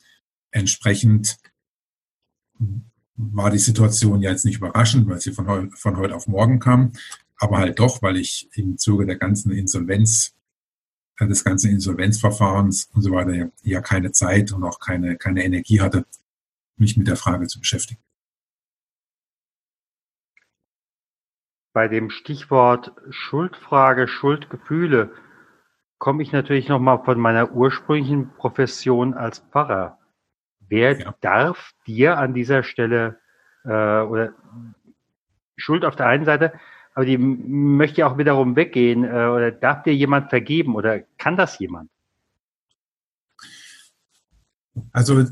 entsprechend 0.51 1.39
war 3.17 3.51
die 3.51 3.59
Situation 3.59 4.23
ja 4.23 4.31
jetzt 4.31 4.45
nicht 4.45 4.57
überraschend, 4.57 5.09
weil 5.09 5.21
sie 5.21 5.33
von, 5.33 5.49
heu 5.49 5.69
von 5.75 5.97
heute 5.97 6.15
auf 6.15 6.27
morgen 6.27 6.59
kam, 6.59 6.93
aber 7.43 7.59
halt 7.59 7.81
doch, 7.81 8.03
weil 8.03 8.17
ich 8.17 8.49
im 8.55 8.79
Zuge 8.79 9.05
der 9.05 9.17
ganzen 9.17 9.51
Insolvenz, 9.51 10.37
äh, 11.19 11.27
des 11.27 11.43
ganzen 11.43 11.73
Insolvenzverfahrens 11.73 12.89
und 12.95 13.03
so 13.03 13.11
weiter 13.11 13.35
ja, 13.35 13.47
ja 13.63 13.81
keine 13.81 14.13
Zeit 14.13 14.53
und 14.53 14.63
auch 14.63 14.79
keine, 14.79 15.17
keine 15.17 15.45
Energie 15.45 15.81
hatte, 15.81 16.07
mich 16.77 16.97
mit 16.97 17.09
der 17.09 17.17
Frage 17.17 17.49
zu 17.49 17.59
beschäftigen. 17.59 18.01
Bei 21.73 21.89
dem 21.89 22.11
Stichwort 22.11 22.93
Schuldfrage, 23.11 24.07
Schuldgefühle 24.07 25.13
komme 25.99 26.23
ich 26.23 26.31
natürlich 26.31 26.69
nochmal 26.69 27.03
von 27.05 27.19
meiner 27.19 27.51
ursprünglichen 27.53 28.35
Profession 28.35 29.15
als 29.15 29.41
Pfarrer. 29.51 29.99
Wer 30.61 30.99
ja. 30.99 31.15
darf 31.21 31.73
dir 31.87 32.19
an 32.19 32.35
dieser 32.35 32.63
Stelle 32.63 33.19
äh, 33.65 34.01
oder 34.03 34.33
Schuld 35.57 35.85
auf 35.85 35.97
der 35.97 36.07
einen 36.07 36.25
Seite, 36.25 36.53
aber 36.95 37.07
die 37.07 37.19
möchte 37.19 38.01
ja 38.01 38.07
auch 38.07 38.19
wiederum 38.19 38.57
weggehen 38.57 39.05
äh, 39.05 39.09
oder 39.09 39.51
darf 39.51 39.83
dir 39.83 39.95
jemand 39.95 40.31
vergeben 40.31 40.75
oder 40.75 41.01
kann 41.19 41.37
das 41.37 41.59
jemand? 41.59 41.91
Also 44.93 45.25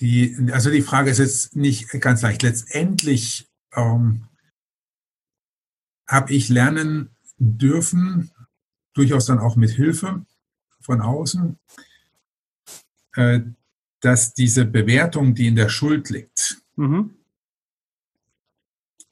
die, 0.00 0.36
also 0.52 0.70
die 0.70 0.82
Frage 0.82 1.10
ist 1.10 1.18
jetzt 1.18 1.56
nicht 1.56 1.88
ganz 2.00 2.22
leicht. 2.22 2.42
Letztendlich 2.42 3.48
ähm, 3.74 4.28
habe 6.06 6.32
ich 6.32 6.48
lernen 6.48 7.16
dürfen, 7.38 8.30
durchaus 8.92 9.26
dann 9.26 9.38
auch 9.38 9.56
mit 9.56 9.70
Hilfe 9.70 10.24
von 10.80 11.00
außen, 11.00 11.58
äh, 13.16 13.40
dass 14.04 14.34
diese 14.34 14.64
Bewertung, 14.64 15.34
die 15.34 15.46
in 15.46 15.56
der 15.56 15.68
Schuld 15.68 16.10
liegt, 16.10 16.62
mhm. 16.76 17.14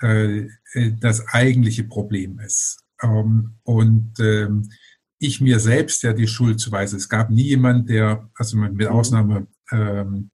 äh, 0.02 0.48
äh 0.74 0.92
das 1.00 1.26
eigentliche 1.28 1.84
Problem 1.84 2.38
ist. 2.38 2.84
Ähm, 3.02 3.54
und 3.62 4.12
ähm, 4.20 4.70
ich 5.18 5.40
mir 5.40 5.60
selbst 5.60 6.02
ja 6.02 6.12
die 6.12 6.26
Schuld 6.26 6.60
zuweise. 6.60 6.96
Es 6.96 7.08
gab 7.08 7.30
nie 7.30 7.44
jemand, 7.44 7.88
der, 7.88 8.28
also 8.34 8.56
mit 8.56 8.74
mhm. 8.74 8.86
Ausnahme 8.86 9.46
ähm, 9.70 10.30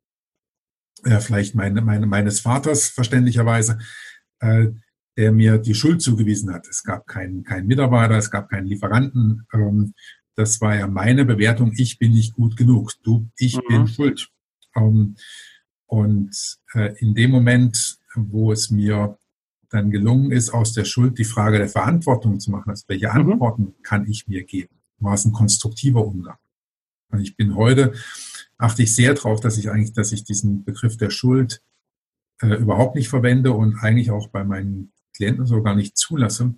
ja, 1.04 1.20
vielleicht 1.20 1.54
meine, 1.54 1.80
meine, 1.80 2.06
meines 2.06 2.40
Vaters 2.40 2.88
verständlicherweise, 2.88 3.78
äh, 4.40 4.68
der 5.16 5.32
mir 5.32 5.58
die 5.58 5.74
Schuld 5.74 6.02
zugewiesen 6.02 6.52
hat. 6.52 6.66
Es 6.68 6.82
gab 6.82 7.06
keinen 7.06 7.44
keinen 7.44 7.66
Mitarbeiter, 7.66 8.16
es 8.16 8.30
gab 8.30 8.50
keinen 8.50 8.66
Lieferanten. 8.66 9.46
Ähm, 9.52 9.94
das 10.34 10.60
war 10.60 10.76
ja 10.76 10.86
meine 10.86 11.24
Bewertung. 11.24 11.72
Ich 11.76 11.98
bin 11.98 12.12
nicht 12.12 12.34
gut 12.34 12.56
genug. 12.56 12.92
Du, 13.02 13.28
ich 13.36 13.56
mhm. 13.56 13.62
bin 13.68 13.86
schuld. 13.88 14.28
Und 15.86 16.58
äh, 16.74 16.94
in 16.98 17.14
dem 17.14 17.30
Moment, 17.30 17.98
wo 18.14 18.52
es 18.52 18.70
mir 18.70 19.18
dann 19.70 19.90
gelungen 19.90 20.32
ist, 20.32 20.50
aus 20.50 20.72
der 20.72 20.84
Schuld 20.84 21.18
die 21.18 21.24
Frage 21.24 21.58
der 21.58 21.68
Verantwortung 21.68 22.40
zu 22.40 22.50
machen, 22.50 22.70
also 22.70 22.84
welche 22.88 23.08
mhm. 23.08 23.32
Antworten 23.32 23.74
kann 23.82 24.06
ich 24.08 24.28
mir 24.28 24.44
geben, 24.44 24.74
war 24.98 25.14
es 25.14 25.24
ein 25.24 25.32
konstruktiver 25.32 26.04
Umgang. 26.04 26.36
Und 27.10 27.20
ich 27.20 27.36
bin 27.36 27.54
heute, 27.54 27.92
achte 28.58 28.82
ich 28.82 28.94
sehr 28.94 29.14
darauf, 29.14 29.40
dass 29.40 29.56
ich 29.56 29.70
eigentlich, 29.70 29.92
dass 29.92 30.12
ich 30.12 30.24
diesen 30.24 30.64
Begriff 30.64 30.96
der 30.96 31.10
Schuld 31.10 31.62
äh, 32.42 32.54
überhaupt 32.54 32.94
nicht 32.94 33.08
verwende 33.08 33.52
und 33.52 33.76
eigentlich 33.76 34.10
auch 34.10 34.28
bei 34.28 34.44
meinen 34.44 34.92
Klienten 35.14 35.46
so 35.46 35.62
gar 35.62 35.74
nicht 35.74 35.96
zulasse, 35.96 36.54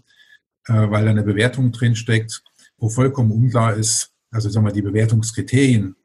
äh, 0.66 0.72
weil 0.72 1.04
da 1.04 1.10
eine 1.10 1.22
Bewertung 1.22 1.72
drinsteckt, 1.72 2.42
wo 2.78 2.88
vollkommen 2.88 3.30
unklar 3.30 3.74
ist, 3.74 4.12
also 4.30 4.48
sagen 4.48 4.66
wir, 4.66 4.72
die 4.72 4.82
Bewertungskriterien 4.82 5.96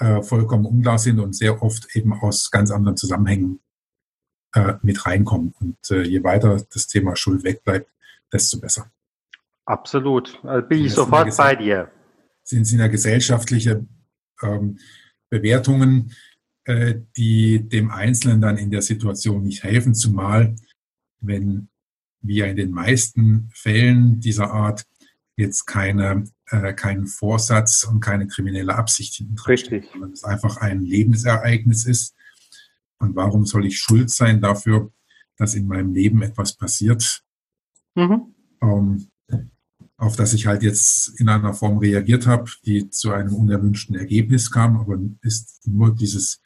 äh, 0.00 0.22
vollkommen 0.22 0.66
unklar 0.66 0.98
sind 0.98 1.20
und 1.20 1.36
sehr 1.36 1.62
oft 1.62 1.94
eben 1.94 2.12
aus 2.12 2.50
ganz 2.50 2.70
anderen 2.70 2.96
Zusammenhängen 2.96 3.60
äh, 4.54 4.74
mit 4.82 5.06
reinkommen. 5.06 5.54
Und 5.60 5.90
äh, 5.90 6.02
je 6.02 6.24
weiter 6.24 6.60
das 6.72 6.86
Thema 6.86 7.16
Schuld 7.16 7.44
wegbleibt, 7.44 7.88
desto 8.32 8.58
besser. 8.58 8.90
Absolut, 9.66 10.40
also 10.42 10.66
bin 10.66 10.84
ich 10.84 10.94
sofort 10.94 11.36
bei 11.36 11.54
dir. 11.54 11.90
Sind 12.42 12.62
es 12.62 12.72
in 12.72 12.78
der 12.78 12.88
gesellschaftliche 12.88 13.86
ähm, 14.42 14.78
Bewertungen, 15.28 16.12
äh, 16.64 16.96
die 17.16 17.68
dem 17.68 17.90
Einzelnen 17.90 18.40
dann 18.40 18.56
in 18.56 18.70
der 18.70 18.82
Situation 18.82 19.42
nicht 19.42 19.62
helfen, 19.62 19.94
zumal 19.94 20.56
wenn 21.20 21.68
wir 22.22 22.46
in 22.46 22.56
den 22.56 22.70
meisten 22.70 23.50
Fällen 23.52 24.20
dieser 24.20 24.50
Art 24.50 24.86
jetzt 25.36 25.66
keine 25.66 26.24
äh, 26.50 26.72
keinen 26.72 27.06
Vorsatz 27.06 27.84
und 27.84 28.00
keine 28.00 28.26
kriminelle 28.26 28.74
Absicht 28.74 29.14
hinten 29.14 29.38
Richtig. 29.38 29.84
steht, 29.84 29.92
sondern 29.92 30.12
es 30.12 30.24
einfach 30.24 30.58
ein 30.58 30.82
Lebensereignis 30.82 31.86
ist. 31.86 32.14
Und 32.98 33.16
warum 33.16 33.46
soll 33.46 33.66
ich 33.66 33.78
schuld 33.78 34.10
sein 34.10 34.40
dafür, 34.40 34.92
dass 35.36 35.54
in 35.54 35.66
meinem 35.66 35.94
Leben 35.94 36.22
etwas 36.22 36.54
passiert, 36.54 37.22
Mhm. 37.96 38.34
ähm, 38.62 39.08
auf 39.96 40.16
das 40.16 40.32
ich 40.32 40.46
halt 40.46 40.62
jetzt 40.62 41.20
in 41.20 41.28
einer 41.28 41.52
Form 41.54 41.78
reagiert 41.78 42.26
habe, 42.26 42.50
die 42.64 42.88
zu 42.88 43.12
einem 43.12 43.34
unerwünschten 43.34 43.96
Ergebnis 43.96 44.50
kam, 44.50 44.78
aber 44.78 44.98
ist 45.22 45.66
nur 45.66 45.94
dieses 45.94 46.40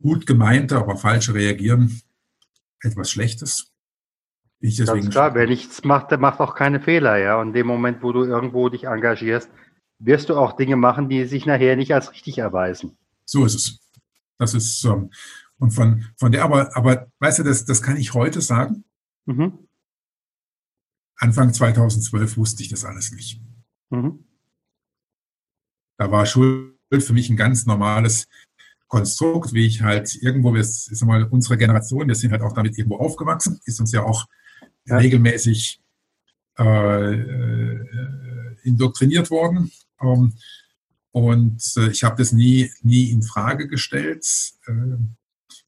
gut 0.00 0.26
gemeinte, 0.26 0.76
aber 0.76 0.96
falsche 0.96 1.34
Reagieren 1.34 2.00
etwas 2.82 3.10
Schlechtes. 3.10 3.72
Ich 4.60 4.76
Ganz 4.76 4.90
deswegen 4.90 5.10
klar, 5.10 5.34
wer 5.34 5.46
nichts 5.46 5.84
macht, 5.84 6.10
der 6.10 6.18
macht 6.18 6.40
auch 6.40 6.54
keine 6.54 6.80
Fehler, 6.80 7.16
ja. 7.16 7.40
Und 7.40 7.48
in 7.48 7.52
dem 7.54 7.66
Moment, 7.66 8.02
wo 8.02 8.12
du 8.12 8.24
irgendwo 8.24 8.68
dich 8.68 8.84
engagierst, 8.84 9.50
wirst 9.98 10.28
du 10.28 10.36
auch 10.36 10.52
Dinge 10.52 10.76
machen, 10.76 11.08
die 11.08 11.24
sich 11.24 11.46
nachher 11.46 11.76
nicht 11.76 11.94
als 11.94 12.12
richtig 12.12 12.38
erweisen. 12.38 12.96
So 13.24 13.44
ist 13.44 13.54
es. 13.54 13.78
Das 14.38 14.54
ist, 14.54 14.84
ähm, 14.84 15.10
und 15.58 15.70
von, 15.70 16.04
von 16.16 16.32
der, 16.32 16.44
aber, 16.44 16.74
aber 16.76 17.10
weißt 17.20 17.40
du, 17.40 17.42
das, 17.42 17.64
das 17.64 17.82
kann 17.82 17.96
ich 17.96 18.14
heute 18.14 18.40
sagen. 18.40 18.84
Mhm. 19.26 19.66
Anfang 21.16 21.52
2012 21.52 22.36
wusste 22.36 22.62
ich 22.62 22.70
das 22.70 22.84
alles 22.84 23.12
nicht. 23.12 23.40
Mhm. 23.90 24.24
Da 25.98 26.10
war 26.10 26.24
Schuld 26.24 26.74
für 26.98 27.12
mich 27.12 27.28
ein 27.28 27.36
ganz 27.36 27.66
normales 27.66 28.26
Konstrukt, 28.88 29.52
wie 29.52 29.66
ich 29.66 29.82
halt 29.82 30.16
irgendwo, 30.16 30.54
wir, 30.54 30.60
ist 30.60 31.04
mal 31.04 31.24
unsere 31.24 31.58
Generation, 31.58 32.08
wir 32.08 32.14
sind 32.14 32.32
halt 32.32 32.42
auch 32.42 32.54
damit 32.54 32.76
irgendwo 32.78 32.96
aufgewachsen, 32.96 33.60
ist 33.64 33.80
uns 33.80 33.92
ja 33.92 34.02
auch 34.02 34.26
Ja. 34.90 34.98
regelmäßig 34.98 35.80
äh, 36.58 37.14
äh, 37.14 37.86
indoktriniert 38.64 39.30
worden. 39.30 39.70
Ähm, 40.00 40.34
und 41.12 41.62
äh, 41.76 41.88
ich 41.88 42.04
habe 42.04 42.16
das 42.16 42.32
nie, 42.32 42.70
nie 42.82 43.10
in 43.10 43.22
Frage 43.22 43.66
gestellt. 43.68 44.26
Äh, 44.66 44.96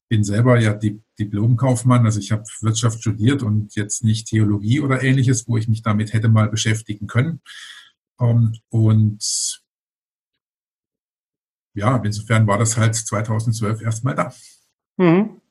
bin 0.07 0.23
selber 0.23 0.59
ja 0.59 0.73
Di 0.73 1.01
Diplomkaufmann, 1.17 2.05
also 2.05 2.19
ich 2.19 2.31
habe 2.31 2.43
Wirtschaft 2.61 2.99
studiert 2.99 3.43
und 3.43 3.75
jetzt 3.75 4.03
nicht 4.03 4.27
Theologie 4.27 4.79
oder 4.79 5.03
ähnliches, 5.03 5.47
wo 5.47 5.57
ich 5.57 5.67
mich 5.67 5.83
damit 5.83 6.13
hätte 6.13 6.27
mal 6.27 6.49
beschäftigen 6.49 7.07
können. 7.07 7.41
Ähm, 8.19 8.53
und 8.69 9.63
ja, 11.75 11.97
insofern 11.97 12.47
war 12.47 12.57
das 12.57 12.77
halt 12.77 12.95
2012 12.95 13.81
erstmal 13.81 14.15
da. 14.15 14.33
Mhm. 14.97 15.41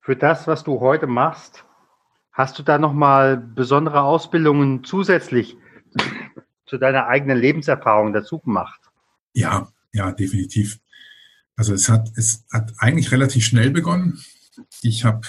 Für 0.00 0.16
das, 0.16 0.46
was 0.46 0.64
du 0.64 0.80
heute 0.80 1.06
machst, 1.06 1.64
hast 2.32 2.58
du 2.58 2.62
da 2.62 2.78
nochmal 2.78 3.36
besondere 3.36 4.02
Ausbildungen 4.02 4.82
zusätzlich 4.82 5.56
zu 6.66 6.78
deiner 6.78 7.06
eigenen 7.06 7.38
Lebenserfahrung 7.38 8.12
dazu 8.12 8.38
gemacht? 8.38 8.80
Ja, 9.34 9.68
ja, 9.92 10.12
definitiv. 10.12 10.80
Also 11.56 11.74
es 11.74 11.88
hat, 11.90 12.10
es 12.16 12.46
hat 12.50 12.72
eigentlich 12.78 13.12
relativ 13.12 13.44
schnell 13.44 13.70
begonnen. 13.70 14.18
Ich 14.80 15.04
habe 15.04 15.26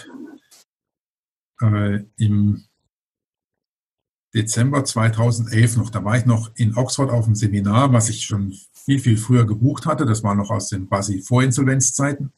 äh, 1.61 2.05
im 2.15 2.63
Dezember 4.33 4.85
2011 4.85 5.75
noch, 5.75 5.89
da 5.89 6.05
war 6.05 6.17
ich 6.17 6.25
noch 6.25 6.51
in 6.55 6.77
Oxford 6.77 7.09
auf 7.09 7.25
dem 7.25 7.35
Seminar, 7.35 7.91
was 7.91 8.07
ich 8.07 8.23
schon 8.23 8.55
viel, 8.73 8.99
viel 8.99 9.17
früher 9.17 9.45
gebucht 9.45 9.85
hatte. 9.85 10.05
Das 10.05 10.23
war 10.23 10.35
noch 10.35 10.49
aus 10.49 10.69
den 10.69 10.87
quasi 10.87 11.21
Vorinsolvenzzeiten. 11.21 12.31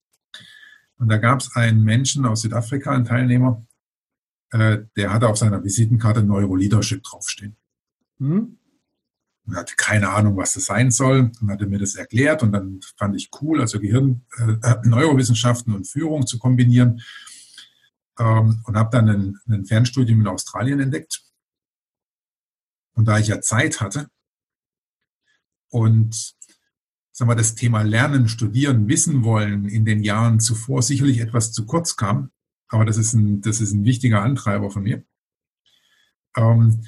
Und 0.98 1.10
da 1.10 1.18
gab 1.18 1.42
es 1.42 1.56
einen 1.56 1.84
Menschen 1.84 2.26
aus 2.26 2.42
Südafrika, 2.42 2.92
einen 2.92 3.06
Teilnehmer, 3.06 3.66
äh, 4.52 4.80
der 4.96 5.12
hatte 5.12 5.28
auf 5.28 5.38
seiner 5.38 5.64
Visitenkarte 5.64 6.24
Neuroleadership 6.24 7.04
draufstehen. 7.04 7.58
Mhm. 8.20 8.60
und 9.46 9.56
hatte 9.56 9.76
keine 9.76 10.10
Ahnung, 10.10 10.38
was 10.38 10.54
das 10.54 10.66
sein 10.66 10.92
soll 10.92 11.32
und 11.42 11.52
hatte 11.52 11.66
mir 11.66 11.80
das 11.80 11.96
erklärt 11.96 12.44
und 12.44 12.52
dann 12.52 12.80
fand 12.96 13.16
ich 13.16 13.32
cool, 13.42 13.60
also 13.60 13.80
Gehirn, 13.80 14.26
äh, 14.38 14.76
Neurowissenschaften 14.84 15.74
und 15.74 15.88
Führung 15.88 16.28
zu 16.28 16.38
kombinieren 16.38 17.02
ähm, 18.20 18.62
und 18.66 18.78
habe 18.78 18.90
dann 18.92 19.10
ein, 19.10 19.40
ein 19.48 19.66
Fernstudium 19.66 20.22
in 20.22 20.28
Australien 20.28 20.80
entdeckt. 20.80 21.24
Und 22.94 23.06
da 23.06 23.18
ich 23.18 23.28
ja 23.28 23.42
Zeit 23.42 23.82
hatte 23.82 24.10
und 25.70 26.36
sagen 27.14 27.30
wir, 27.30 27.36
das 27.36 27.56
Thema 27.56 27.84
Lernen, 27.84 28.28
Studieren, 28.28 28.88
Wissen 28.90 29.24
wollen 29.24 29.70
in 29.70 29.86
den 29.86 30.04
Jahren 30.04 30.40
zuvor 30.40 30.82
sicherlich 30.82 31.20
etwas 31.20 31.54
zu 31.54 31.66
kurz 31.66 31.96
kam, 31.96 32.32
aber 32.68 32.86
das 32.86 32.98
ist 32.98 33.14
ein, 33.14 33.40
das 33.42 33.62
ist 33.62 33.72
ein 33.72 33.86
wichtiger 33.86 34.24
Antreiber 34.24 34.72
von 34.72 34.84
mir, 34.84 35.04
ähm, 36.36 36.84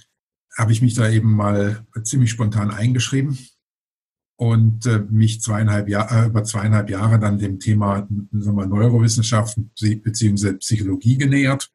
habe 0.58 0.72
ich 0.72 0.82
mich 0.82 0.96
da 0.96 1.10
eben 1.10 1.32
mal 1.32 1.86
ziemlich 2.04 2.32
spontan 2.32 2.72
eingeschrieben 2.72 3.38
und 4.38 4.86
äh, 4.88 5.00
mich 5.10 5.42
zweieinhalb 5.42 5.88
Jahr, 5.88 6.12
äh, 6.12 6.26
über 6.28 6.44
zweieinhalb 6.44 6.90
Jahre 6.90 7.20
dann 7.20 7.38
dem 7.38 7.60
Thema 7.60 8.08
sagen 8.32 8.58
wir, 8.58 8.66
Neurowissenschaften 8.66 9.72
bzw. 9.80 10.54
Psychologie 10.54 11.18
genähert. 11.18 11.72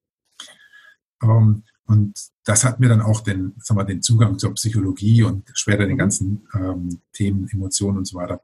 Ähm, 1.22 1.62
und 1.84 2.18
das 2.50 2.64
hat 2.64 2.80
mir 2.80 2.88
dann 2.88 3.00
auch 3.00 3.20
den, 3.20 3.54
sagen 3.58 3.78
wir, 3.78 3.84
den 3.84 4.02
Zugang 4.02 4.36
zur 4.36 4.54
Psychologie 4.54 5.22
und 5.22 5.48
später 5.54 5.86
den 5.86 5.96
ganzen 5.96 6.48
ähm, 6.52 7.00
Themen, 7.12 7.48
Emotionen 7.48 7.98
und 7.98 8.08
so 8.08 8.18
weiter 8.18 8.42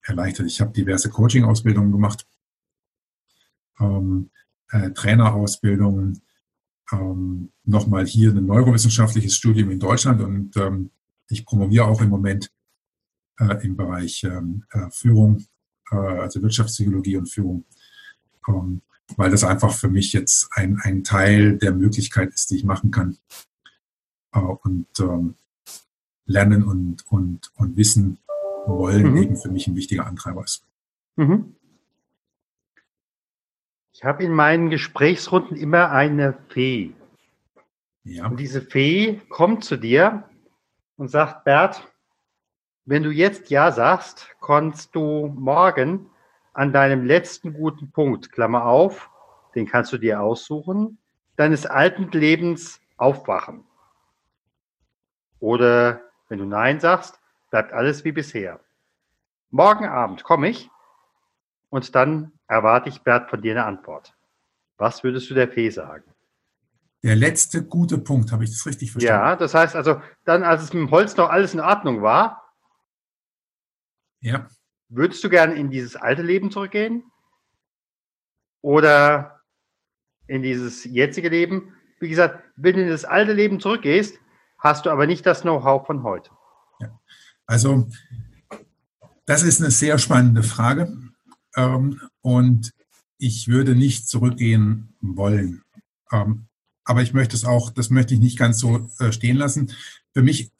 erleichtert. 0.00 0.46
Ich 0.46 0.62
habe 0.62 0.72
diverse 0.72 1.10
Coaching-Ausbildungen 1.10 1.92
gemacht, 1.92 2.26
ähm, 3.78 4.30
äh, 4.70 4.92
Trainerausbildungen, 4.92 6.22
ähm, 6.92 7.52
nochmal 7.64 8.06
hier 8.06 8.30
ein 8.30 8.46
neurowissenschaftliches 8.46 9.36
Studium 9.36 9.70
in 9.70 9.80
Deutschland 9.80 10.22
und 10.22 10.56
ähm, 10.56 10.90
ich 11.28 11.44
promoviere 11.44 11.84
auch 11.84 12.00
im 12.00 12.08
Moment 12.08 12.50
äh, 13.38 13.66
im 13.66 13.76
Bereich 13.76 14.24
ähm, 14.24 14.64
äh, 14.70 14.88
Führung, 14.90 15.44
äh, 15.90 15.96
also 15.96 16.40
Wirtschaftspsychologie 16.40 17.18
und 17.18 17.26
Führung, 17.26 17.66
ähm, 18.48 18.80
weil 19.16 19.30
das 19.30 19.44
einfach 19.44 19.72
für 19.72 19.88
mich 19.88 20.12
jetzt 20.12 20.48
ein, 20.52 20.78
ein 20.82 21.04
Teil 21.04 21.58
der 21.58 21.72
Möglichkeit 21.72 22.32
ist, 22.32 22.50
die 22.50 22.56
ich 22.56 22.64
machen 22.64 22.90
kann. 22.90 23.18
Äh, 24.32 24.38
und 24.40 24.86
ähm, 25.00 25.34
Lernen 26.24 26.62
und, 26.64 27.04
und, 27.10 27.50
und 27.56 27.76
Wissen 27.76 28.18
wollen 28.66 29.10
Mhm. 29.12 29.16
eben 29.16 29.36
für 29.36 29.50
mich 29.50 29.66
ein 29.66 29.74
wichtiger 29.76 30.06
Antreiber 30.06 30.44
ist. 30.44 30.64
Mhm. 31.16 31.56
Ich 33.92 34.04
habe 34.04 34.22
in 34.24 34.32
meinen 34.32 34.70
Gesprächsrunden 34.70 35.56
immer 35.56 35.90
eine 35.90 36.34
Fee. 36.48 36.92
Ja, 38.04 38.26
Und 38.26 38.40
diese 38.40 38.62
Fee 38.62 39.20
kommt 39.28 39.64
zu 39.64 39.76
dir 39.76 40.24
und 40.96 41.08
sagt, 41.08 41.44
Bert, 41.44 41.86
wenn 42.84 43.02
du 43.02 43.10
jetzt 43.10 43.50
Ja 43.50 43.70
sagst, 43.70 44.28
kannst 44.40 44.94
du 44.94 45.28
morgen 45.38 46.06
an 46.52 46.72
deinem 46.72 47.04
letzten 47.04 47.54
guten 47.54 47.90
Punkt, 47.90 48.32
Klammer 48.32 48.66
auf, 48.66 49.10
den 49.54 49.66
kannst 49.66 49.92
du 49.92 49.98
dir 49.98 50.20
aussuchen, 50.20 50.98
deines 51.36 51.66
alten 51.66 52.10
Lebens 52.10 52.80
aufwachen. 52.96 53.64
Oder 55.40 56.02
wenn 56.28 56.38
du 56.38 56.44
Nein 56.44 56.80
sagst, 56.80 57.18
bleibt 57.50 57.72
alles 57.72 58.04
wie 58.04 58.12
bisher. 58.12 58.60
Morgen 59.50 59.86
Abend 59.86 60.24
komme 60.24 60.48
ich 60.48 60.70
und 61.68 61.94
dann 61.94 62.32
erwarte 62.46 62.88
ich, 62.88 63.02
Bert, 63.02 63.28
von 63.28 63.42
dir 63.42 63.52
eine 63.52 63.64
Antwort. 63.64 64.14
Was 64.78 65.04
würdest 65.04 65.28
du 65.30 65.34
der 65.34 65.48
Fee 65.48 65.70
sagen? 65.70 66.04
der 67.02 67.16
letzte 67.16 67.64
gute 67.64 67.98
Punkt, 67.98 68.30
habe 68.30 68.44
ich 68.44 68.50
das 68.50 68.64
richtig 68.64 68.92
verstanden? 68.92 69.20
Ja, 69.20 69.36
das 69.36 69.54
heißt 69.54 69.74
also, 69.74 70.00
dann, 70.24 70.44
als 70.44 70.62
es 70.62 70.72
mit 70.72 70.82
dem 70.82 70.90
Holz 70.90 71.16
noch 71.16 71.30
alles 71.30 71.54
in 71.54 71.60
Ordnung 71.60 72.02
war, 72.02 72.38
Ja. 74.20 74.46
Würdest 74.94 75.24
du 75.24 75.28
gerne 75.28 75.54
in 75.54 75.70
dieses 75.70 75.96
alte 75.96 76.22
Leben 76.22 76.50
zurückgehen? 76.50 77.04
Oder 78.60 79.40
in 80.26 80.42
dieses 80.42 80.84
jetzige 80.84 81.28
Leben? 81.28 81.74
Wie 81.98 82.08
gesagt, 82.08 82.44
wenn 82.56 82.76
du 82.76 82.82
in 82.82 82.88
das 82.88 83.04
alte 83.04 83.32
Leben 83.32 83.60
zurückgehst, 83.60 84.18
hast 84.58 84.86
du 84.86 84.90
aber 84.90 85.06
nicht 85.06 85.26
das 85.26 85.42
Know-how 85.42 85.86
von 85.86 86.02
heute. 86.02 86.30
Also, 87.46 87.88
das 89.26 89.42
ist 89.42 89.60
eine 89.60 89.70
sehr 89.70 89.98
spannende 89.98 90.42
Frage. 90.42 90.96
Ähm, 91.56 92.00
und 92.22 92.72
ich 93.18 93.48
würde 93.48 93.74
nicht 93.74 94.08
zurückgehen 94.08 94.94
wollen. 95.00 95.62
Ähm, 96.10 96.46
aber 96.84 97.02
ich 97.02 97.12
möchte 97.12 97.36
es 97.36 97.44
auch, 97.44 97.70
das 97.70 97.90
möchte 97.90 98.14
ich 98.14 98.20
nicht 98.20 98.38
ganz 98.38 98.58
so 98.58 98.88
äh, 98.98 99.12
stehen 99.12 99.36
lassen. 99.36 99.72
Für 100.14 100.22
mich, 100.22 100.50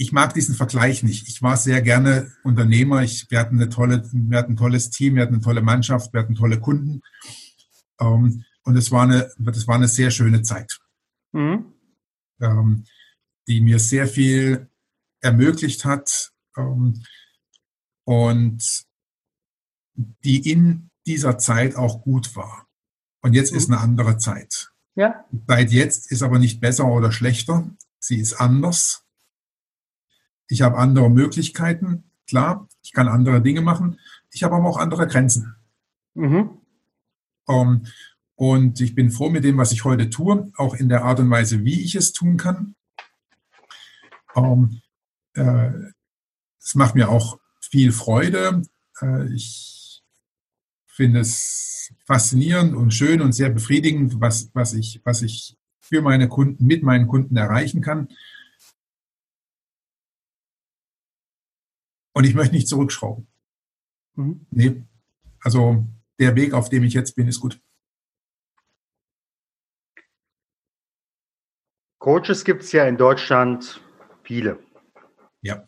ich 0.00 0.12
mag 0.12 0.32
diesen 0.32 0.54
Vergleich 0.54 1.02
nicht. 1.02 1.28
Ich 1.28 1.42
war 1.42 1.58
sehr 1.58 1.82
gerne 1.82 2.32
Unternehmer. 2.42 3.02
Ich, 3.02 3.30
wir, 3.30 3.38
hatten 3.38 3.56
eine 3.56 3.68
tolle, 3.68 4.02
wir 4.14 4.38
hatten 4.38 4.54
ein 4.54 4.56
tolles 4.56 4.88
Team, 4.88 5.14
wir 5.14 5.22
hatten 5.22 5.34
eine 5.34 5.42
tolle 5.42 5.60
Mannschaft, 5.60 6.14
wir 6.14 6.20
hatten 6.22 6.34
tolle 6.34 6.58
Kunden. 6.58 7.02
Ähm, 8.00 8.46
und 8.62 8.76
es 8.76 8.90
war 8.90 9.02
eine, 9.02 9.30
das 9.36 9.68
war 9.68 9.74
eine 9.74 9.88
sehr 9.88 10.10
schöne 10.10 10.40
Zeit 10.42 10.78
Mhm. 11.32 11.74
ähm, 12.40 12.84
die 13.46 13.60
mir 13.60 13.78
sehr 13.78 14.08
viel 14.08 14.68
ermöglicht 15.20 15.84
hat 15.84 16.32
ähm, 16.56 17.04
und 18.04 18.84
die 20.24 20.50
in 20.50 20.90
dieser 21.06 21.36
Zeit 21.36 21.76
auch 21.76 22.00
gut 22.00 22.34
war. 22.34 22.66
Und 23.20 23.34
jetzt 23.34 23.52
ist 23.52 23.68
eine 23.68 23.80
andere 23.80 24.16
Zeit. 24.16 24.72
Ja, 24.94 25.26
Seit 25.46 25.70
jetzt 25.70 26.10
ist 26.10 26.22
aber 26.22 26.38
nicht 26.38 26.58
besser 26.60 26.86
oder 26.86 27.12
schlechter, 27.12 27.70
sie 28.00 28.18
ist 28.18 28.40
anders. 28.40 29.04
Ich 30.50 30.62
habe 30.62 30.76
andere 30.76 31.08
Möglichkeiten, 31.08 32.04
klar, 32.26 32.68
ich 32.82 32.92
kann 32.92 33.08
andere 33.08 33.40
Dinge 33.40 33.62
machen. 33.62 33.98
Ich 34.30 34.42
habe 34.42 34.56
aber 34.56 34.68
auch 34.68 34.78
andere 34.78 35.06
Grenzen. 35.06 35.54
Mhm. 36.14 36.50
Ähm, 37.48 37.86
und 38.34 38.80
ich 38.80 38.94
bin 38.94 39.10
froh 39.10 39.30
mit 39.30 39.44
dem, 39.44 39.58
was 39.58 39.70
ich 39.70 39.84
heute 39.84 40.10
tue, 40.10 40.50
auch 40.56 40.74
in 40.74 40.88
der 40.88 41.04
Art 41.04 41.20
und 41.20 41.30
Weise, 41.30 41.64
wie 41.64 41.80
ich 41.80 41.94
es 41.94 42.12
tun 42.12 42.36
kann. 42.36 42.74
Ähm, 44.34 44.80
äh, 45.34 45.70
es 46.58 46.74
macht 46.74 46.94
mir 46.94 47.10
auch 47.10 47.38
viel 47.60 47.92
Freude. 47.92 48.62
Äh, 49.00 49.32
ich 49.32 50.02
finde 50.86 51.20
es 51.20 51.92
faszinierend 52.06 52.74
und 52.74 52.92
schön 52.92 53.20
und 53.20 53.34
sehr 53.34 53.50
befriedigend, 53.50 54.20
was, 54.20 54.50
was, 54.52 54.74
ich, 54.74 55.00
was 55.04 55.22
ich 55.22 55.56
für 55.80 56.02
meine 56.02 56.28
Kunden, 56.28 56.66
mit 56.66 56.82
meinen 56.82 57.06
Kunden 57.06 57.36
erreichen 57.36 57.80
kann. 57.82 58.08
Und 62.20 62.26
ich 62.26 62.34
möchte 62.34 62.54
nicht 62.54 62.68
zurückschrauben. 62.68 63.26
Mhm. 64.14 64.44
Nee, 64.50 64.82
also 65.42 65.86
der 66.18 66.36
Weg, 66.36 66.52
auf 66.52 66.68
dem 66.68 66.84
ich 66.84 66.92
jetzt 66.92 67.16
bin, 67.16 67.26
ist 67.26 67.40
gut. 67.40 67.58
Coaches 71.98 72.44
gibt 72.44 72.60
es 72.60 72.72
ja 72.72 72.84
in 72.84 72.98
Deutschland 72.98 73.80
viele. 74.22 74.58
Ja. 75.40 75.66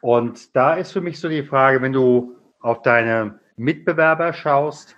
Und 0.00 0.56
da 0.56 0.76
ist 0.76 0.92
für 0.92 1.02
mich 1.02 1.20
so 1.20 1.28
die 1.28 1.44
Frage, 1.44 1.82
wenn 1.82 1.92
du 1.92 2.38
auf 2.60 2.80
deine 2.80 3.38
Mitbewerber 3.56 4.32
schaust, 4.32 4.96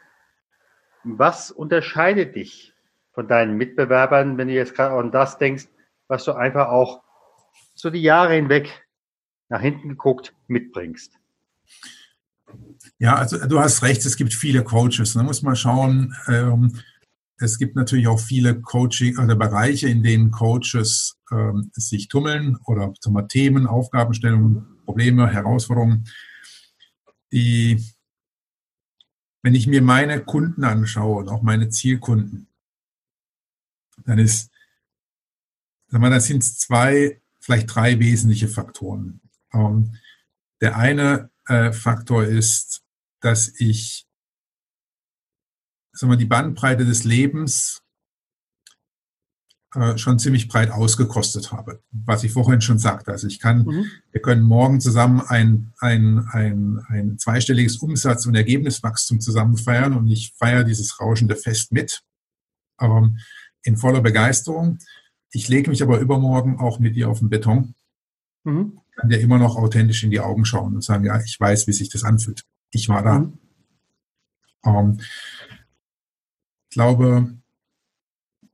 was 1.02 1.50
unterscheidet 1.50 2.36
dich 2.36 2.72
von 3.14 3.26
deinen 3.26 3.56
Mitbewerbern, 3.56 4.38
wenn 4.38 4.46
du 4.46 4.54
jetzt 4.54 4.76
gerade 4.76 4.94
an 4.94 5.10
das 5.10 5.38
denkst, 5.38 5.66
was 6.06 6.22
du 6.22 6.34
einfach 6.34 6.68
auch 6.68 7.02
so 7.74 7.90
die 7.90 8.02
Jahre 8.02 8.34
hinweg 8.34 8.87
nach 9.48 9.60
hinten 9.60 9.88
geguckt 9.90 10.34
mitbringst? 10.46 11.12
Ja, 12.98 13.16
also 13.16 13.38
du 13.46 13.60
hast 13.60 13.82
recht, 13.82 14.04
es 14.04 14.16
gibt 14.16 14.34
viele 14.34 14.64
Coaches. 14.64 15.14
Da 15.14 15.22
muss 15.22 15.42
man 15.42 15.56
schauen, 15.56 16.14
ähm, 16.26 16.80
es 17.40 17.58
gibt 17.58 17.76
natürlich 17.76 18.08
auch 18.08 18.18
viele 18.18 18.60
Coaching 18.60 19.18
oder 19.18 19.36
Bereiche, 19.36 19.88
in 19.88 20.02
denen 20.02 20.30
Coaches 20.30 21.18
ähm, 21.30 21.70
sich 21.72 22.08
tummeln 22.08 22.56
oder 22.64 22.92
zum 23.00 23.28
Themen, 23.28 23.66
Aufgabenstellungen, 23.66 24.66
Probleme, 24.84 25.30
Herausforderungen, 25.30 26.08
die, 27.30 27.84
wenn 29.42 29.54
ich 29.54 29.66
mir 29.68 29.82
meine 29.82 30.24
Kunden 30.24 30.64
anschaue 30.64 31.20
und 31.20 31.28
auch 31.28 31.42
meine 31.42 31.68
Zielkunden, 31.68 32.48
dann 34.04 34.18
ist, 34.18 34.50
sag 35.88 36.00
mal, 36.00 36.10
das 36.10 36.26
sind 36.26 36.42
zwei, 36.42 37.20
vielleicht 37.38 37.72
drei 37.72 38.00
wesentliche 38.00 38.48
Faktoren. 38.48 39.20
Ähm, 39.58 39.96
der 40.60 40.76
eine 40.76 41.30
äh, 41.46 41.72
Faktor 41.72 42.24
ist, 42.24 42.82
dass 43.20 43.48
ich 43.60 44.08
sagen 45.92 46.12
wir, 46.12 46.16
die 46.16 46.26
Bandbreite 46.26 46.84
des 46.84 47.04
Lebens 47.04 47.82
äh, 49.74 49.98
schon 49.98 50.18
ziemlich 50.18 50.48
breit 50.48 50.70
ausgekostet 50.70 51.52
habe, 51.52 51.82
was 51.90 52.24
ich 52.24 52.32
vorhin 52.32 52.60
schon 52.60 52.78
sagte. 52.78 53.10
Also 53.10 53.26
ich 53.26 53.40
kann, 53.40 53.64
mhm. 53.64 53.86
wir 54.12 54.22
können 54.22 54.42
morgen 54.42 54.80
zusammen 54.80 55.20
ein, 55.20 55.72
ein, 55.80 56.26
ein, 56.30 56.80
ein 56.88 57.18
zweistelliges 57.18 57.76
Umsatz- 57.78 58.26
und 58.26 58.34
Ergebniswachstum 58.34 59.20
zusammen 59.20 59.56
feiern 59.56 59.94
und 59.94 60.06
ich 60.06 60.32
feiere 60.38 60.64
dieses 60.64 61.00
rauschende 61.00 61.36
Fest 61.36 61.72
mit, 61.72 62.02
aber 62.76 63.10
in 63.62 63.76
voller 63.76 64.00
Begeisterung. 64.00 64.78
Ich 65.30 65.48
lege 65.48 65.68
mich 65.68 65.82
aber 65.82 65.98
übermorgen 65.98 66.58
auch 66.58 66.78
mit 66.78 66.96
dir 66.96 67.10
auf 67.10 67.18
den 67.18 67.28
Beton, 67.28 67.74
mhm. 68.44 68.80
kann 68.96 69.08
dir 69.08 69.20
immer 69.20 69.38
noch 69.38 69.56
authentisch 69.56 70.04
in 70.04 70.10
die 70.10 70.20
Augen 70.20 70.44
schauen 70.44 70.74
und 70.74 70.82
sagen, 70.82 71.04
ja, 71.04 71.20
ich 71.20 71.38
weiß, 71.38 71.66
wie 71.66 71.72
sich 71.72 71.88
das 71.88 72.04
anfühlt. 72.04 72.44
Ich 72.70 72.88
war 72.88 73.02
da. 73.02 73.18
Mhm. 73.20 73.38
Ähm, 74.64 74.96
ich 75.00 76.74
glaube, 76.74 77.34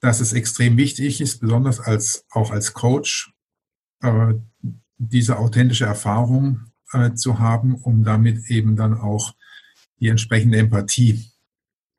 dass 0.01 0.21
es 0.21 0.33
extrem 0.33 0.77
wichtig 0.77 1.21
ist, 1.21 1.41
besonders 1.41 1.81
als, 1.81 2.27
auch 2.31 2.51
als 2.51 2.75
Coach, 2.75 3.33
äh, 4.03 4.35
diese 4.99 5.39
authentische 5.39 5.87
Erfahrung 5.87 6.71
äh, 6.93 7.15
zu 7.15 7.39
haben, 7.39 7.75
um 7.75 8.05
damit 8.05 8.51
eben 8.51 8.77
dann 8.77 8.95
auch 8.95 9.35
die 10.01 10.09
entsprechende 10.09 10.59
Empathie 10.59 11.25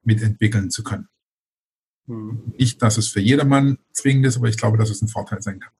mitentwickeln 0.04 0.70
zu 0.70 0.84
können. 0.84 1.10
Mhm. 2.06 2.54
Nicht, 2.58 2.82
dass 2.82 2.98
es 2.98 3.08
für 3.10 3.22
jedermann 3.22 3.80
zwingend 3.92 4.28
ist, 4.28 4.38
aber 4.38 4.48
ich 4.48 4.58
glaube, 4.58 4.78
dass 4.78 4.90
es 4.90 5.02
ein 5.02 5.08
Vorteil 5.08 5.42
sein 5.42 5.60
kann. 5.60 5.74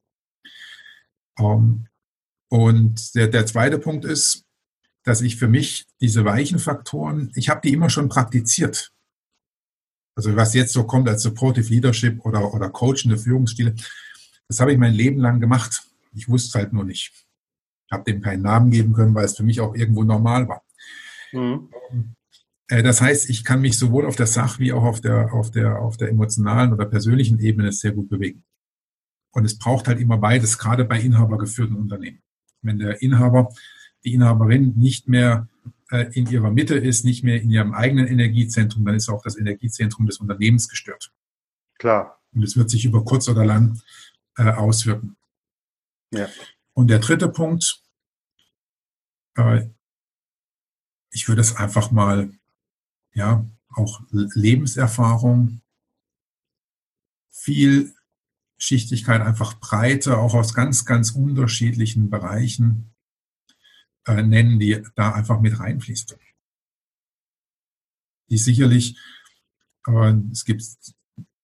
Ähm, 1.38 1.88
und 2.50 3.16
der, 3.16 3.28
der 3.28 3.46
zweite 3.46 3.80
Punkt 3.80 4.06
ist, 4.06 4.44
dass 5.04 5.22
ich 5.22 5.36
für 5.36 5.48
mich 5.48 5.86
diese 6.02 6.26
weichen 6.26 6.60
Faktoren, 6.60 7.32
ich 7.36 7.50
habe 7.50 7.62
die 7.64 7.74
immer 7.74 7.90
schon 7.90 8.10
praktiziert. 8.10 8.92
Also 10.16 10.36
was 10.36 10.54
jetzt 10.54 10.74
so 10.74 10.86
kommt 10.86 11.10
als 11.10 11.24
Supportive 11.24 11.70
Leadership 11.70 12.26
oder, 12.26 12.54
oder 12.54 12.70
coachende 12.70 13.18
Führungsstile, 13.18 13.76
das 14.48 14.60
habe 14.60 14.72
ich 14.72 14.78
mein 14.78 14.94
Leben 14.94 15.20
lang 15.20 15.40
gemacht. 15.40 15.84
Ich 16.14 16.30
wusste 16.30 16.48
es 16.48 16.56
halt 16.56 16.74
nur 16.74 16.86
nicht. 16.86 17.12
Ich 17.88 17.92
habe 17.92 18.04
dem 18.04 18.22
keinen 18.22 18.42
Namen 18.42 18.72
geben 18.72 18.94
können, 18.94 19.14
weil 19.14 19.26
es 19.26 19.36
für 19.36 19.44
mich 19.44 19.60
auch 19.60 19.76
irgendwo 19.76 20.04
normal 20.04 20.48
war. 20.48 20.64
Mhm. 21.34 21.70
Äh, 22.68 22.82
das 22.82 23.02
heißt, 23.02 23.30
ich 23.30 23.44
kann 23.44 23.62
mich 23.62 23.78
sowohl 23.78 24.06
auf 24.06 24.16
der 24.16 24.28
Sach- 24.28 24.60
wie 24.60 24.74
auch 24.74 24.84
auf 24.84 25.02
der, 25.02 25.34
auf, 25.34 25.52
der, 25.52 25.80
auf 25.80 25.98
der 25.98 26.10
emotionalen 26.10 26.74
oder 26.74 26.86
persönlichen 26.86 27.40
Ebene 27.40 27.72
sehr 27.72 27.92
gut 27.92 28.10
bewegen. 28.10 28.44
Und 29.32 29.46
es 29.46 29.58
braucht 29.58 29.88
halt 29.88 30.00
immer 30.00 30.18
beides, 30.18 30.58
gerade 30.58 30.86
bei 30.86 31.00
inhabergeführten 31.00 31.76
Unternehmen. 31.76 32.22
Wenn 32.66 32.80
der 32.80 33.02
Inhaber, 33.02 33.54
die 34.04 34.14
Inhaberin 34.14 34.74
nicht 34.76 35.08
mehr 35.08 35.48
äh, 35.92 36.12
in 36.14 36.28
ihrer 36.28 36.52
Mitte 36.52 36.76
ist, 36.76 37.06
nicht 37.06 37.24
mehr 37.24 37.42
in 37.42 37.50
ihrem 37.50 37.74
eigenen 37.74 38.08
Energiezentrum, 38.08 38.86
dann 38.86 38.96
ist 38.96 39.10
auch 39.10 39.24
das 39.24 39.38
Energiezentrum 39.38 40.06
des 40.06 40.18
Unternehmens 40.18 40.68
gestört. 40.68 41.12
Klar. 41.78 42.22
Und 42.34 42.44
es 42.44 42.58
wird 42.58 42.70
sich 42.70 42.86
über 42.86 43.04
kurz 43.04 43.30
oder 43.30 43.46
lang 43.46 43.82
äh, 44.38 44.52
auswirken. 44.52 45.16
Ja. 46.12 46.28
Und 46.74 46.90
der 46.90 47.00
dritte 47.00 47.30
Punkt, 47.30 47.82
äh, 49.38 49.68
ich 51.12 51.28
würde 51.28 51.42
es 51.42 51.56
einfach 51.56 51.92
mal, 51.92 52.32
ja, 53.14 53.46
auch 53.70 54.02
Lebenserfahrung, 54.12 55.62
viel 57.30 57.95
Schichtigkeit, 58.58 59.22
einfach 59.22 59.60
Breite, 59.60 60.18
auch 60.18 60.34
aus 60.34 60.54
ganz, 60.54 60.86
ganz 60.86 61.12
unterschiedlichen 61.12 62.10
Bereichen 62.10 62.94
äh, 64.06 64.22
nennen, 64.22 64.60
die 64.60 64.82
da 64.96 65.14
einfach 65.14 65.40
mit 65.42 65.60
reinfließt. 65.60 66.18
Die 68.30 68.38
sicherlich, 68.38 68.98
äh, 69.88 70.14
es 70.32 70.46
gibt 70.46 70.64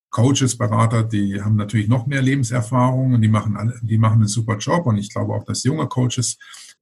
Coaches, 0.10 0.58
Berater, 0.58 1.04
die 1.04 1.42
haben 1.42 1.56
natürlich 1.56 1.88
noch 1.88 2.06
mehr 2.06 2.22
Lebenserfahrung 2.22 3.14
und 3.14 3.22
die 3.22 3.30
machen, 3.30 3.56
alle, 3.56 3.80
die 3.82 3.98
machen 3.98 4.20
einen 4.20 4.28
super 4.28 4.58
Job. 4.58 4.86
Und 4.86 4.98
ich 4.98 5.10
glaube 5.10 5.34
auch, 5.34 5.46
dass 5.46 5.64
junge 5.64 5.88
Coaches 5.88 6.38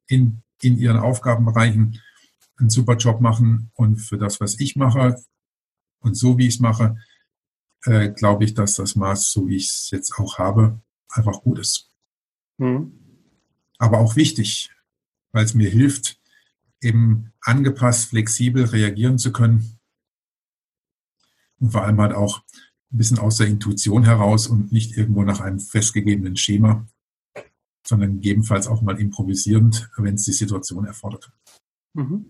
in, 0.07 0.41
in 0.61 0.77
ihren 0.77 0.97
Aufgabenbereichen 0.97 2.01
einen 2.57 2.69
super 2.69 2.97
Job 2.97 3.21
machen. 3.21 3.71
Und 3.75 3.97
für 3.97 4.17
das, 4.17 4.41
was 4.41 4.59
ich 4.59 4.75
mache 4.75 5.15
und 5.99 6.15
so 6.15 6.37
wie 6.37 6.47
ich 6.47 6.55
es 6.55 6.59
mache, 6.59 6.97
äh, 7.85 8.09
glaube 8.09 8.43
ich, 8.43 8.53
dass 8.53 8.75
das 8.75 8.95
Maß, 8.95 9.31
so 9.31 9.47
wie 9.47 9.55
ich 9.55 9.69
es 9.69 9.89
jetzt 9.91 10.13
auch 10.17 10.37
habe, 10.37 10.81
einfach 11.09 11.41
gut 11.41 11.59
ist. 11.59 11.91
Mhm. 12.57 12.93
Aber 13.77 13.99
auch 13.99 14.15
wichtig 14.15 14.71
weil 15.31 15.45
es 15.45 15.53
mir 15.53 15.69
hilft, 15.69 16.19
eben 16.81 17.33
angepasst, 17.41 18.09
flexibel 18.09 18.65
reagieren 18.65 19.17
zu 19.17 19.31
können. 19.31 19.79
Und 21.59 21.71
vor 21.71 21.83
allem 21.83 21.99
halt 21.99 22.13
auch 22.13 22.41
ein 22.91 22.97
bisschen 22.97 23.19
aus 23.19 23.37
der 23.37 23.47
Intuition 23.47 24.03
heraus 24.03 24.47
und 24.47 24.71
nicht 24.71 24.97
irgendwo 24.97 25.23
nach 25.23 25.41
einem 25.41 25.59
festgegebenen 25.59 26.37
Schema, 26.37 26.87
sondern 27.85 28.15
gegebenenfalls 28.15 28.67
auch 28.67 28.81
mal 28.81 28.99
improvisierend, 28.99 29.89
wenn 29.97 30.15
es 30.15 30.25
die 30.25 30.31
Situation 30.31 30.85
erfordert. 30.85 31.31
Mhm. 31.93 32.25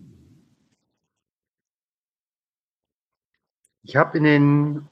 Ich 3.82 3.96
habe 3.96 4.18
in 4.18 4.24
den 4.24 4.88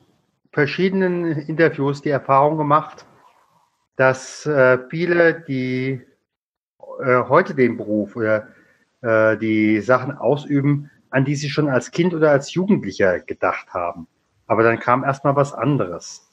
verschiedenen 0.52 1.24
Interviews 1.24 2.02
die 2.02 2.10
Erfahrung 2.10 2.56
gemacht, 2.58 3.06
dass 3.96 4.46
äh, 4.46 4.78
viele, 4.88 5.40
die 5.40 6.00
äh, 7.00 7.22
heute 7.28 7.54
den 7.54 7.76
Beruf 7.76 8.16
oder 8.16 8.48
äh, 9.00 9.36
die 9.36 9.80
Sachen 9.80 10.12
ausüben, 10.12 10.90
an 11.10 11.24
die 11.24 11.36
sie 11.36 11.50
schon 11.50 11.68
als 11.68 11.90
Kind 11.90 12.14
oder 12.14 12.30
als 12.30 12.54
Jugendlicher 12.54 13.20
gedacht 13.20 13.72
haben. 13.72 14.06
Aber 14.46 14.62
dann 14.62 14.78
kam 14.78 15.04
erstmal 15.04 15.36
was 15.36 15.52
anderes. 15.52 16.26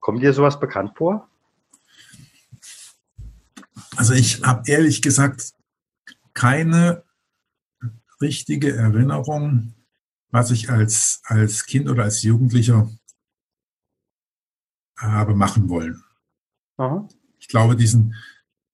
Kommt 0.00 0.22
dir 0.22 0.32
sowas 0.32 0.60
bekannt 0.60 0.96
vor? 0.96 1.28
Also 3.96 4.14
ich 4.14 4.42
habe 4.42 4.62
ehrlich 4.66 5.02
gesagt 5.02 5.52
keine 6.34 7.02
richtige 8.20 8.76
Erinnerung, 8.76 9.74
was 10.30 10.50
ich 10.50 10.70
als, 10.70 11.20
als 11.24 11.66
Kind 11.66 11.88
oder 11.88 12.04
als 12.04 12.22
Jugendlicher 12.22 12.90
habe 14.98 15.34
machen 15.34 15.68
wollen. 15.68 16.02
Aha. 16.78 17.08
Ich 17.38 17.48
glaube, 17.48 17.76
diesen, 17.76 18.14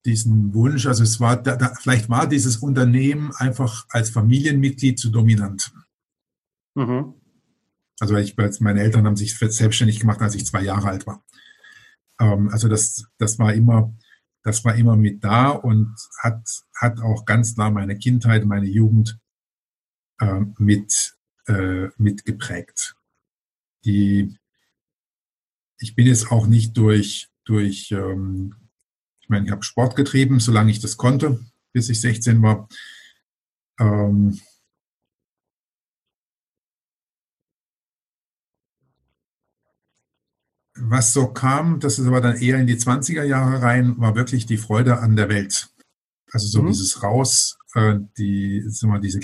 diesen 0.04 0.54
Wunsch, 0.54 0.86
also 0.86 1.02
es 1.02 1.20
war, 1.20 1.36
da, 1.36 1.56
da, 1.56 1.74
vielleicht 1.74 2.08
war 2.08 2.26
dieses 2.26 2.56
Unternehmen 2.58 3.32
einfach 3.36 3.86
als 3.90 4.10
Familienmitglied 4.10 4.98
zu 4.98 5.10
dominant. 5.10 5.72
Mhm. 6.74 7.14
Also 8.00 8.16
ich, 8.16 8.36
meine 8.60 8.80
Eltern 8.80 9.06
haben 9.06 9.16
sich 9.16 9.36
selbstständig 9.38 10.00
gemacht, 10.00 10.20
als 10.20 10.34
ich 10.34 10.46
zwei 10.46 10.62
Jahre 10.62 10.88
alt 10.88 11.06
war. 11.06 11.24
Ähm, 12.18 12.48
also 12.50 12.68
das, 12.68 13.04
das 13.18 13.38
war 13.38 13.52
immer, 13.54 13.94
das 14.42 14.64
war 14.64 14.74
immer 14.74 14.96
mit 14.96 15.22
da 15.22 15.50
und 15.50 15.94
hat, 16.20 16.42
hat 16.74 17.00
auch 17.00 17.24
ganz 17.24 17.54
klar 17.54 17.70
meine 17.70 17.96
Kindheit, 17.96 18.44
meine 18.44 18.66
Jugend 18.66 19.20
äh, 20.18 20.40
mit, 20.58 21.16
äh, 21.46 21.88
mit 21.96 22.24
geprägt. 22.24 22.96
Die, 23.84 24.36
ich 25.78 25.94
bin 25.94 26.06
jetzt 26.06 26.30
auch 26.30 26.46
nicht 26.46 26.76
durch, 26.76 27.28
durch 27.44 27.90
ähm, 27.92 28.54
ich 29.20 29.28
meine, 29.28 29.46
ich 29.46 29.52
habe 29.52 29.62
Sport 29.62 29.96
getrieben, 29.96 30.40
solange 30.40 30.70
ich 30.70 30.80
das 30.80 30.96
konnte, 30.96 31.44
bis 31.72 31.88
ich 31.88 32.00
16 32.00 32.42
war. 32.42 32.68
Ähm, 33.80 34.40
was 40.74 41.12
so 41.12 41.28
kam, 41.28 41.80
das 41.80 41.98
ist 41.98 42.06
aber 42.06 42.20
dann 42.20 42.36
eher 42.36 42.58
in 42.58 42.66
die 42.66 42.76
20er 42.76 43.24
Jahre 43.24 43.62
rein, 43.62 43.98
war 43.98 44.14
wirklich 44.16 44.46
die 44.46 44.56
Freude 44.56 44.98
an 44.98 45.16
der 45.16 45.28
Welt. 45.28 45.68
Also 46.32 46.46
so 46.48 46.62
mhm. 46.62 46.68
dieses 46.68 47.02
Raus, 47.02 47.58
äh, 47.74 47.98
die, 48.18 48.62
wir, 48.64 49.00
diese 49.00 49.20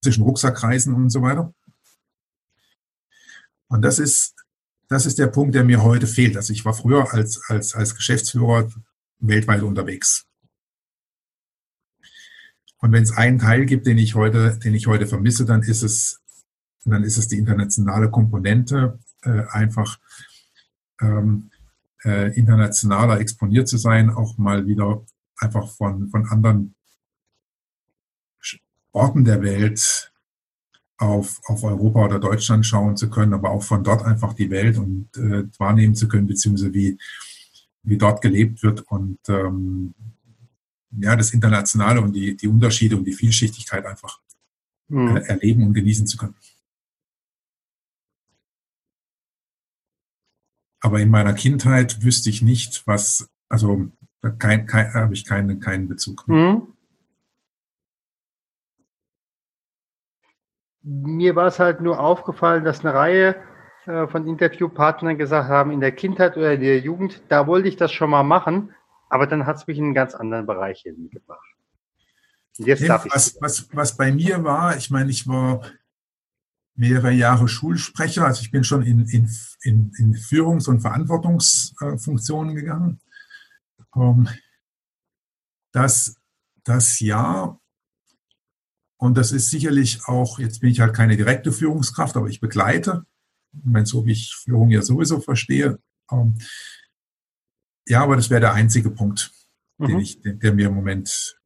klassischen 0.00 0.24
Rucksackreisen 0.24 0.94
und 0.94 1.10
so 1.10 1.22
weiter. 1.22 1.54
Und 3.68 3.82
das 3.82 3.98
ist, 3.98 4.34
das 4.88 5.06
ist 5.06 5.18
der 5.18 5.26
Punkt, 5.26 5.54
der 5.54 5.64
mir 5.64 5.82
heute 5.82 6.06
fehlt. 6.06 6.36
Also 6.36 6.52
ich 6.52 6.64
war 6.64 6.72
früher 6.72 7.12
als, 7.12 7.42
als, 7.48 7.74
als 7.74 7.94
Geschäftsführer 7.94 8.70
weltweit 9.18 9.62
unterwegs. 9.62 10.24
Und 12.78 12.92
wenn 12.92 13.02
es 13.02 13.16
einen 13.16 13.38
Teil 13.38 13.66
gibt, 13.66 13.86
den 13.86 13.98
ich 13.98 14.14
heute, 14.14 14.56
den 14.58 14.74
ich 14.74 14.86
heute 14.86 15.06
vermisse, 15.06 15.44
dann 15.44 15.62
ist 15.62 15.82
es, 15.82 16.20
dann 16.84 17.02
ist 17.02 17.18
es 17.18 17.28
die 17.28 17.36
internationale 17.36 18.08
Komponente, 18.08 18.98
äh, 19.22 19.42
einfach 19.50 19.98
ähm, 21.00 21.50
äh, 22.04 22.32
internationaler 22.38 23.20
exponiert 23.20 23.68
zu 23.68 23.76
sein, 23.78 24.10
auch 24.10 24.38
mal 24.38 24.66
wieder 24.66 25.04
einfach 25.38 25.68
von, 25.70 26.08
von 26.08 26.26
anderen 26.28 26.76
Orten 28.92 29.24
der 29.24 29.42
Welt 29.42 30.12
auf, 30.98 31.40
auf 31.44 31.62
Europa 31.62 32.04
oder 32.04 32.18
Deutschland 32.18 32.66
schauen 32.66 32.96
zu 32.96 33.08
können, 33.08 33.34
aber 33.34 33.50
auch 33.50 33.62
von 33.62 33.84
dort 33.84 34.04
einfach 34.04 34.34
die 34.34 34.50
Welt 34.50 34.78
und 34.78 35.08
äh, 35.16 35.44
wahrnehmen 35.58 35.94
zu 35.94 36.08
können, 36.08 36.26
beziehungsweise 36.26 36.74
wie, 36.74 36.98
wie 37.82 37.98
dort 37.98 38.20
gelebt 38.20 38.62
wird 38.62 38.80
und 38.82 39.18
ähm, 39.28 39.94
ja, 40.90 41.14
das 41.14 41.32
Internationale 41.32 42.00
und 42.00 42.14
die, 42.14 42.36
die 42.36 42.48
Unterschiede 42.48 42.96
und 42.96 43.04
die 43.04 43.12
Vielschichtigkeit 43.12 43.86
einfach 43.86 44.20
mhm. 44.88 45.16
äh, 45.16 45.20
erleben 45.20 45.64
und 45.64 45.74
genießen 45.74 46.06
zu 46.06 46.16
können. 46.16 46.34
Aber 50.80 51.00
in 51.00 51.10
meiner 51.10 51.34
Kindheit 51.34 52.02
wüsste 52.02 52.30
ich 52.30 52.42
nicht, 52.42 52.86
was, 52.86 53.28
also 53.48 53.88
kein, 54.38 54.66
kein, 54.66 54.94
habe 54.94 55.14
ich 55.14 55.24
keinen, 55.24 55.60
keinen 55.60 55.88
Bezug. 55.88 56.26
Mhm. 56.28 56.68
Mir 60.82 61.36
war 61.36 61.46
es 61.46 61.58
halt 61.58 61.80
nur 61.80 62.00
aufgefallen, 62.00 62.64
dass 62.64 62.84
eine 62.84 62.94
Reihe 62.94 63.36
äh, 63.86 64.06
von 64.06 64.26
Interviewpartnern 64.26 65.18
gesagt 65.18 65.48
haben, 65.48 65.70
in 65.70 65.80
der 65.80 65.92
Kindheit 65.92 66.36
oder 66.36 66.52
in 66.52 66.60
der 66.60 66.80
Jugend, 66.80 67.22
da 67.28 67.46
wollte 67.46 67.68
ich 67.68 67.76
das 67.76 67.92
schon 67.92 68.10
mal 68.10 68.22
machen, 68.22 68.74
aber 69.08 69.26
dann 69.26 69.46
hat 69.46 69.56
es 69.56 69.66
mich 69.66 69.78
in 69.78 69.84
einen 69.84 69.94
ganz 69.94 70.14
anderen 70.14 70.46
Bereich 70.46 70.82
hingebracht. 70.82 71.46
Jetzt 72.58 72.82
ja, 72.82 73.04
was, 73.10 73.36
was, 73.40 73.68
was 73.72 73.96
bei 73.96 74.10
mir 74.10 74.42
war, 74.42 74.76
ich 74.76 74.90
meine, 74.90 75.10
ich 75.10 75.28
war 75.28 75.62
mehrere 76.78 77.10
Jahre 77.10 77.48
Schulsprecher. 77.48 78.24
Also 78.24 78.42
ich 78.42 78.50
bin 78.50 78.64
schon 78.64 78.82
in, 78.82 79.06
in, 79.08 79.28
in, 79.62 79.92
in 79.98 80.14
Führungs- 80.14 80.68
und 80.68 80.80
Verantwortungsfunktionen 80.80 82.54
gegangen. 82.54 83.00
Ähm, 83.96 84.28
das, 85.72 86.16
das 86.64 87.00
Jahr, 87.00 87.60
und 88.98 89.16
das 89.16 89.32
ist 89.32 89.50
sicherlich 89.50 90.00
auch, 90.06 90.38
jetzt 90.38 90.60
bin 90.60 90.70
ich 90.70 90.80
halt 90.80 90.94
keine 90.94 91.16
direkte 91.16 91.52
Führungskraft, 91.52 92.16
aber 92.16 92.26
ich 92.26 92.40
begleite, 92.40 93.04
meine, 93.52 93.86
so 93.86 94.04
wie 94.04 94.12
ich 94.12 94.34
Führung 94.34 94.70
ja 94.70 94.82
sowieso 94.82 95.20
verstehe. 95.20 95.78
Ähm, 96.10 96.38
ja, 97.86 98.02
aber 98.02 98.16
das 98.16 98.28
wäre 98.28 98.40
der 98.40 98.54
einzige 98.54 98.90
Punkt, 98.90 99.32
mhm. 99.78 99.86
den 99.86 100.00
ich, 100.00 100.20
der 100.22 100.52
mir 100.52 100.66
im 100.66 100.74
Moment 100.74 101.38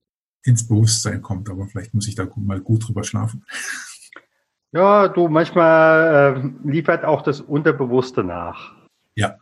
ins 0.45 0.67
Bewusstsein 0.67 1.23
kommt. 1.23 1.49
Aber 1.51 1.67
vielleicht 1.67 1.95
muss 1.95 2.09
ich 2.09 2.15
da 2.15 2.27
mal 2.37 2.61
gut 2.61 2.89
drüber 2.89 3.05
schlafen. 3.05 3.45
Ja, 4.73 5.09
du, 5.09 5.29
manchmal 5.29 6.55
äh, 6.65 6.69
liefert 6.69 7.05
auch 7.05 7.21
das 7.21 7.43
Unterbewusste 7.43 8.25
nach. 8.25 8.75
Ja. 9.15 9.37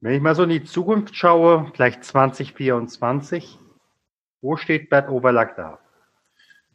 Wenn 0.00 0.14
ich 0.14 0.20
mal 0.20 0.34
so 0.34 0.42
in 0.42 0.50
die 0.50 0.64
Zukunft 0.64 1.16
schaue, 1.16 1.70
vielleicht 1.72 2.04
2024, 2.04 3.60
wo 4.44 4.56
steht 4.56 4.90
Bert 4.90 5.08
Overlack 5.08 5.56
da? 5.56 5.78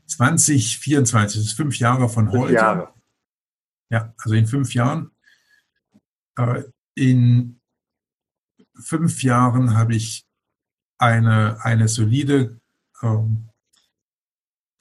2024, 0.08 1.40
das 1.40 1.48
ist 1.52 1.54
fünf 1.54 1.78
Jahre 1.78 2.10
von 2.10 2.30
fünf 2.30 2.44
heute. 2.44 2.54
Jahre. 2.54 2.94
Ja, 3.90 4.14
also 4.18 4.36
in 4.36 4.48
fünf 4.48 4.74
Jahren. 4.74 5.12
Äh, 6.36 6.64
in 6.96 7.62
fünf 8.76 9.22
Jahren 9.22 9.78
habe 9.78 9.96
ich 9.96 10.26
eine, 10.98 11.64
eine 11.64 11.88
solide 11.88 12.60
ähm, 13.04 13.50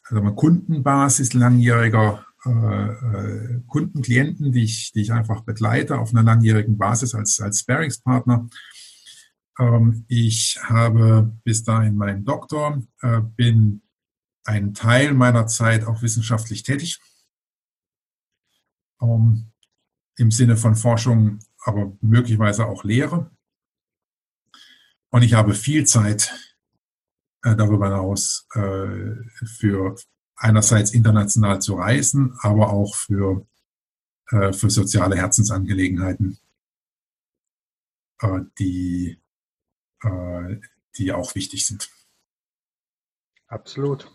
also 0.04 0.22
eine 0.22 0.34
Kundenbasis 0.34 1.34
langjähriger 1.34 2.24
äh, 2.46 2.50
äh, 2.50 3.60
Kunden, 3.66 4.00
Klienten, 4.00 4.52
die 4.52 4.64
ich, 4.64 4.92
die 4.92 5.02
ich 5.02 5.12
einfach 5.12 5.42
begleite 5.42 5.98
auf 5.98 6.10
einer 6.10 6.22
langjährigen 6.22 6.78
Basis 6.78 7.14
als, 7.14 7.38
als 7.40 7.60
Sparingspartner. 7.60 8.34
Ähm, 8.34 8.50
ich 10.06 10.60
habe 10.62 11.36
bis 11.42 11.64
dahin 11.64 11.96
meinen 11.96 12.24
Doktor, 12.24 12.80
äh, 13.02 13.20
bin 13.20 13.82
einen 14.44 14.72
Teil 14.72 15.14
meiner 15.14 15.48
Zeit 15.48 15.84
auch 15.84 16.00
wissenschaftlich 16.00 16.62
tätig. 16.62 17.00
Ähm, 19.02 19.50
Im 20.16 20.30
Sinne 20.30 20.56
von 20.56 20.76
Forschung, 20.76 21.40
aber 21.64 21.96
möglicherweise 22.00 22.66
auch 22.66 22.84
Lehre. 22.84 23.30
Und 25.10 25.22
ich 25.22 25.34
habe 25.34 25.54
viel 25.54 25.86
Zeit 25.86 26.32
äh, 27.42 27.56
darüber 27.56 27.86
hinaus 27.86 28.46
äh, 28.54 29.16
für 29.44 29.96
einerseits 30.36 30.92
international 30.92 31.60
zu 31.60 31.74
reisen, 31.74 32.38
aber 32.42 32.72
auch 32.72 32.94
für, 32.94 33.44
für 34.28 34.70
soziale 34.70 35.16
Herzensangelegenheiten, 35.16 36.38
die, 38.60 39.20
die 40.96 41.12
auch 41.12 41.34
wichtig 41.34 41.66
sind. 41.66 41.90
Absolut. 43.48 44.10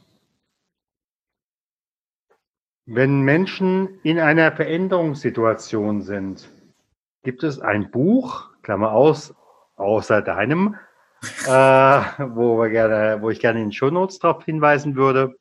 Wenn 2.85 3.21
Menschen 3.21 3.99
in 4.03 4.19
einer 4.19 4.51
Veränderungssituation 4.51 6.01
sind, 6.01 6.49
gibt 7.23 7.43
es 7.43 7.59
ein 7.59 7.89
Buch, 7.91 8.49
Klammer 8.61 8.91
aus, 8.91 9.33
außer 9.75 10.21
deinem, 10.21 10.75
äh, 11.45 11.47
wo, 11.47 12.59
wir 12.59 12.69
gerne, 12.69 13.21
wo 13.21 13.29
ich 13.29 13.39
gerne 13.39 13.59
in 13.59 13.67
den 13.67 13.71
Shownotes 13.71 14.19
darauf 14.19 14.43
hinweisen 14.43 14.95
würde. 14.95 15.35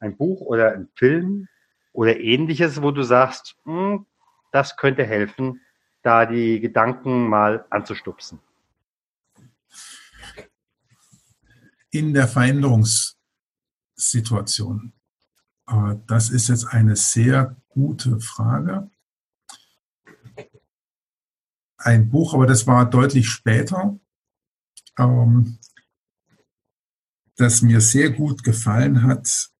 Ein 0.00 0.16
Buch 0.16 0.40
oder 0.40 0.72
ein 0.72 0.88
Film 0.96 1.48
oder 1.92 2.18
ähnliches, 2.18 2.82
wo 2.82 2.90
du 2.90 3.02
sagst, 3.02 3.56
hm, 3.64 4.06
das 4.50 4.76
könnte 4.76 5.04
helfen, 5.04 5.60
da 6.02 6.26
die 6.26 6.60
Gedanken 6.60 7.28
mal 7.28 7.64
anzustupsen. 7.70 8.40
In 11.96 12.12
der 12.12 12.28
Veränderungssituation. 12.28 14.92
Äh, 15.68 15.96
das 16.06 16.30
ist 16.30 16.48
jetzt 16.48 16.66
eine 16.66 16.96
sehr 16.96 17.56
gute 17.68 18.20
Frage. 18.20 18.90
Ein 21.78 22.08
Buch, 22.08 22.34
aber 22.34 22.46
das 22.46 22.66
war 22.66 22.88
deutlich 22.88 23.28
später 23.28 23.98
ähm, 24.98 25.58
das 27.36 27.62
mir 27.62 27.80
sehr 27.80 28.10
gut 28.10 28.42
gefallen 28.42 29.02
hat, 29.02 29.50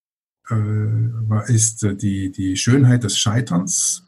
äh, 0.51 1.53
ist 1.53 1.85
äh, 1.85 1.95
die 1.95 2.57
Schönheit 2.57 3.05
des 3.05 3.19
Scheiterns. 3.19 4.03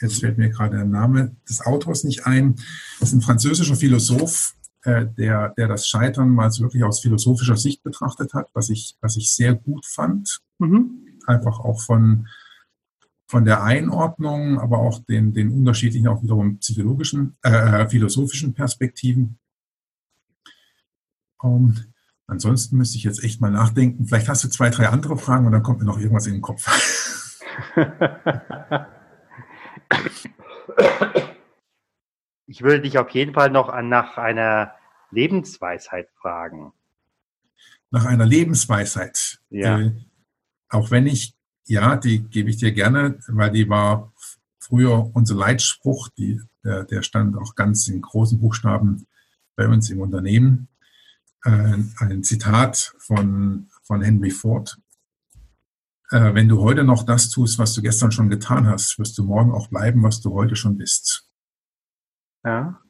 Jetzt 0.00 0.20
fällt 0.20 0.36
mir 0.36 0.50
gerade 0.50 0.76
der 0.76 0.84
Name 0.84 1.36
des 1.48 1.62
Autors 1.62 2.04
nicht 2.04 2.26
ein. 2.26 2.56
Das 3.00 3.08
ist 3.08 3.14
ein 3.14 3.22
französischer 3.22 3.76
Philosoph, 3.76 4.54
äh, 4.86 5.06
der, 5.06 5.48
der 5.50 5.66
das 5.66 5.88
Scheitern 5.88 6.30
mal 6.30 6.50
so 6.52 6.62
wirklich 6.62 6.84
aus 6.84 7.00
philosophischer 7.00 7.56
Sicht 7.56 7.82
betrachtet 7.82 8.34
hat, 8.34 8.48
was 8.54 8.70
ich, 8.70 8.96
was 9.00 9.16
ich 9.16 9.32
sehr 9.32 9.54
gut 9.54 9.84
fand. 9.84 10.40
Mhm. 10.58 11.18
Einfach 11.26 11.58
auch 11.58 11.82
von, 11.82 12.28
von 13.26 13.44
der 13.44 13.64
Einordnung, 13.64 14.60
aber 14.60 14.78
auch 14.78 15.00
den, 15.00 15.34
den 15.34 15.50
unterschiedlichen, 15.50 16.06
auch 16.06 16.22
wiederum 16.22 16.58
psychologischen, 16.58 17.36
äh, 17.42 17.88
philosophischen 17.88 18.54
Perspektiven. 18.54 19.40
Und 21.38 21.88
ansonsten 22.28 22.76
müsste 22.76 22.96
ich 22.96 23.02
jetzt 23.02 23.24
echt 23.24 23.40
mal 23.40 23.50
nachdenken. 23.50 24.06
Vielleicht 24.06 24.28
hast 24.28 24.44
du 24.44 24.48
zwei, 24.48 24.70
drei 24.70 24.88
andere 24.88 25.18
Fragen 25.18 25.46
und 25.46 25.52
dann 25.52 25.64
kommt 25.64 25.80
mir 25.80 25.86
noch 25.86 25.98
irgendwas 25.98 26.28
in 26.28 26.34
den 26.34 26.42
Kopf. 26.42 26.64
ich 32.46 32.62
würde 32.62 32.82
dich 32.82 32.98
auf 32.98 33.10
jeden 33.10 33.34
Fall 33.34 33.50
noch 33.50 33.68
an, 33.68 33.88
nach 33.88 34.16
einer 34.16 34.75
Lebensweisheit 35.10 36.08
fragen. 36.20 36.72
Nach 37.90 38.04
einer 38.04 38.26
Lebensweisheit. 38.26 39.40
Ja. 39.50 39.80
Äh, 39.80 39.92
auch 40.68 40.90
wenn 40.90 41.06
ich, 41.06 41.36
ja, 41.64 41.96
die 41.96 42.20
gebe 42.20 42.50
ich 42.50 42.56
dir 42.56 42.72
gerne, 42.72 43.18
weil 43.28 43.50
die 43.50 43.68
war 43.68 44.12
früher 44.58 45.10
unser 45.14 45.36
Leitspruch, 45.36 46.08
die, 46.08 46.40
der, 46.64 46.84
der 46.84 47.02
stand 47.02 47.36
auch 47.36 47.54
ganz 47.54 47.86
in 47.88 48.02
großen 48.02 48.40
Buchstaben 48.40 49.06
bei 49.54 49.68
uns 49.68 49.90
im 49.90 50.00
Unternehmen. 50.00 50.68
Äh, 51.44 51.78
ein 51.98 52.24
Zitat 52.24 52.94
von, 52.98 53.68
von 53.82 54.02
Henry 54.02 54.30
Ford. 54.30 54.78
Äh, 56.10 56.34
wenn 56.34 56.48
du 56.48 56.60
heute 56.60 56.84
noch 56.84 57.04
das 57.04 57.30
tust, 57.30 57.58
was 57.58 57.74
du 57.74 57.82
gestern 57.82 58.12
schon 58.12 58.30
getan 58.30 58.66
hast, 58.66 58.98
wirst 58.98 59.16
du 59.18 59.24
morgen 59.24 59.52
auch 59.52 59.68
bleiben, 59.68 60.02
was 60.02 60.20
du 60.20 60.32
heute 60.32 60.56
schon 60.56 60.76
bist. 60.76 61.28
Ja. 62.44 62.80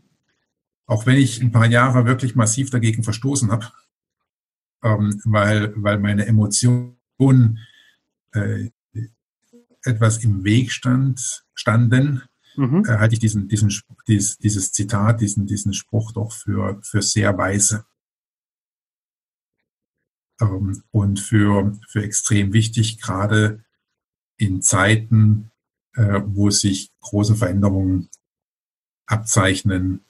Auch 0.86 1.06
wenn 1.06 1.16
ich 1.16 1.40
ein 1.40 1.52
paar 1.52 1.66
Jahre 1.66 2.06
wirklich 2.06 2.34
massiv 2.34 2.70
dagegen 2.70 3.02
verstoßen 3.02 3.50
habe, 3.50 3.66
ähm, 4.82 5.20
weil, 5.24 5.72
weil 5.76 5.98
meine 5.98 6.26
Emotionen 6.26 7.58
äh, 8.32 8.70
etwas 9.82 10.22
im 10.24 10.44
Weg 10.44 10.72
stand, 10.72 11.44
standen, 11.54 12.22
mhm. 12.56 12.84
äh, 12.86 12.98
halte 12.98 13.14
ich 13.14 13.20
diesen, 13.20 13.48
diesen, 13.48 13.72
dieses, 14.06 14.38
dieses 14.38 14.72
Zitat, 14.72 15.20
diesen, 15.20 15.46
diesen 15.46 15.72
Spruch 15.72 16.12
doch 16.12 16.32
für, 16.32 16.80
für 16.82 17.02
sehr 17.02 17.36
weise 17.36 17.84
ähm, 20.40 20.82
und 20.90 21.20
für, 21.20 21.78
für 21.88 22.02
extrem 22.02 22.52
wichtig, 22.52 23.00
gerade 23.00 23.64
in 24.36 24.62
Zeiten, 24.62 25.50
äh, 25.94 26.20
wo 26.24 26.50
sich 26.50 26.92
große 27.00 27.36
Veränderungen 27.36 28.08
abzeichnen. 29.06 30.04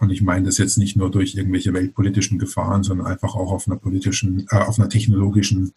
Und 0.00 0.10
ich 0.10 0.22
meine 0.22 0.46
das 0.46 0.56
jetzt 0.56 0.78
nicht 0.78 0.96
nur 0.96 1.10
durch 1.10 1.34
irgendwelche 1.34 1.74
weltpolitischen 1.74 2.38
Gefahren, 2.38 2.82
sondern 2.82 3.06
einfach 3.06 3.34
auch 3.34 3.52
auf 3.52 3.66
einer 3.66 3.76
politischen, 3.76 4.46
äh, 4.50 4.56
auf 4.56 4.78
einer 4.78 4.88
technologischen 4.88 5.74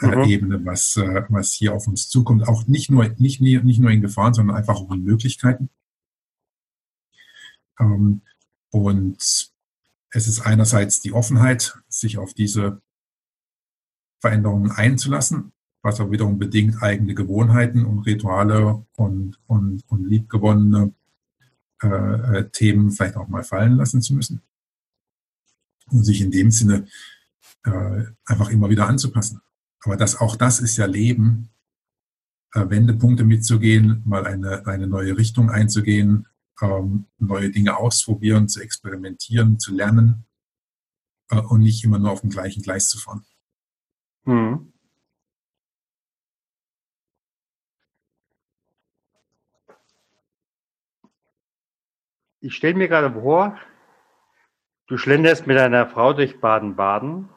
äh, 0.00 0.06
mhm. 0.06 0.24
Ebene, 0.24 0.64
was, 0.64 0.96
äh, 0.96 1.24
was 1.28 1.52
hier 1.52 1.74
auf 1.74 1.86
uns 1.86 2.08
zukommt. 2.08 2.48
Auch 2.48 2.66
nicht 2.66 2.90
nur, 2.90 3.06
nicht, 3.18 3.42
nicht 3.42 3.78
nur 3.78 3.90
in 3.90 4.00
Gefahren, 4.00 4.32
sondern 4.32 4.56
einfach 4.56 4.76
auch 4.76 4.90
in 4.90 5.04
Möglichkeiten. 5.04 5.68
Ähm, 7.78 8.22
und 8.70 9.18
es 9.20 10.26
ist 10.26 10.40
einerseits 10.40 11.00
die 11.02 11.12
Offenheit, 11.12 11.78
sich 11.88 12.16
auf 12.16 12.32
diese 12.32 12.80
Veränderungen 14.20 14.70
einzulassen, 14.70 15.52
was 15.82 16.00
auch 16.00 16.10
wiederum 16.10 16.38
bedingt, 16.38 16.82
eigene 16.82 17.14
Gewohnheiten 17.14 17.84
und 17.84 18.00
Rituale 18.00 18.86
und, 18.96 19.38
und, 19.46 19.84
und 19.88 20.08
liebgewonnene 20.08 20.94
äh, 21.82 21.88
äh, 22.38 22.50
Themen 22.50 22.90
vielleicht 22.90 23.16
auch 23.16 23.28
mal 23.28 23.44
fallen 23.44 23.76
lassen 23.76 24.02
zu 24.02 24.14
müssen. 24.14 24.42
Und 25.90 26.04
sich 26.04 26.20
in 26.20 26.30
dem 26.30 26.50
Sinne 26.50 26.86
äh, 27.64 28.04
einfach 28.26 28.50
immer 28.50 28.68
wieder 28.68 28.88
anzupassen. 28.88 29.40
Aber 29.80 29.96
das, 29.96 30.16
auch 30.16 30.36
das 30.36 30.60
ist 30.60 30.76
ja 30.76 30.86
Leben, 30.86 31.50
äh, 32.54 32.68
Wendepunkte 32.68 33.24
mitzugehen, 33.24 34.02
mal 34.04 34.26
eine, 34.26 34.66
eine 34.66 34.86
neue 34.86 35.16
Richtung 35.16 35.50
einzugehen, 35.50 36.26
ähm, 36.60 37.06
neue 37.18 37.50
Dinge 37.50 37.76
ausprobieren, 37.76 38.48
zu 38.48 38.60
experimentieren, 38.60 39.58
zu 39.58 39.74
lernen 39.74 40.26
äh, 41.30 41.40
und 41.40 41.62
nicht 41.62 41.84
immer 41.84 41.98
nur 41.98 42.10
auf 42.10 42.22
dem 42.22 42.30
gleichen 42.30 42.62
Gleis 42.62 42.88
zu 42.88 42.98
fahren. 42.98 43.24
Mhm. 44.24 44.72
Ich 52.40 52.54
stelle 52.54 52.74
mir 52.74 52.88
gerade 52.88 53.12
vor, 53.12 53.58
du 54.86 54.96
schlenderst 54.96 55.46
mit 55.46 55.56
deiner 55.56 55.88
Frau 55.88 56.12
durch 56.12 56.40
Baden-Baden 56.40 57.28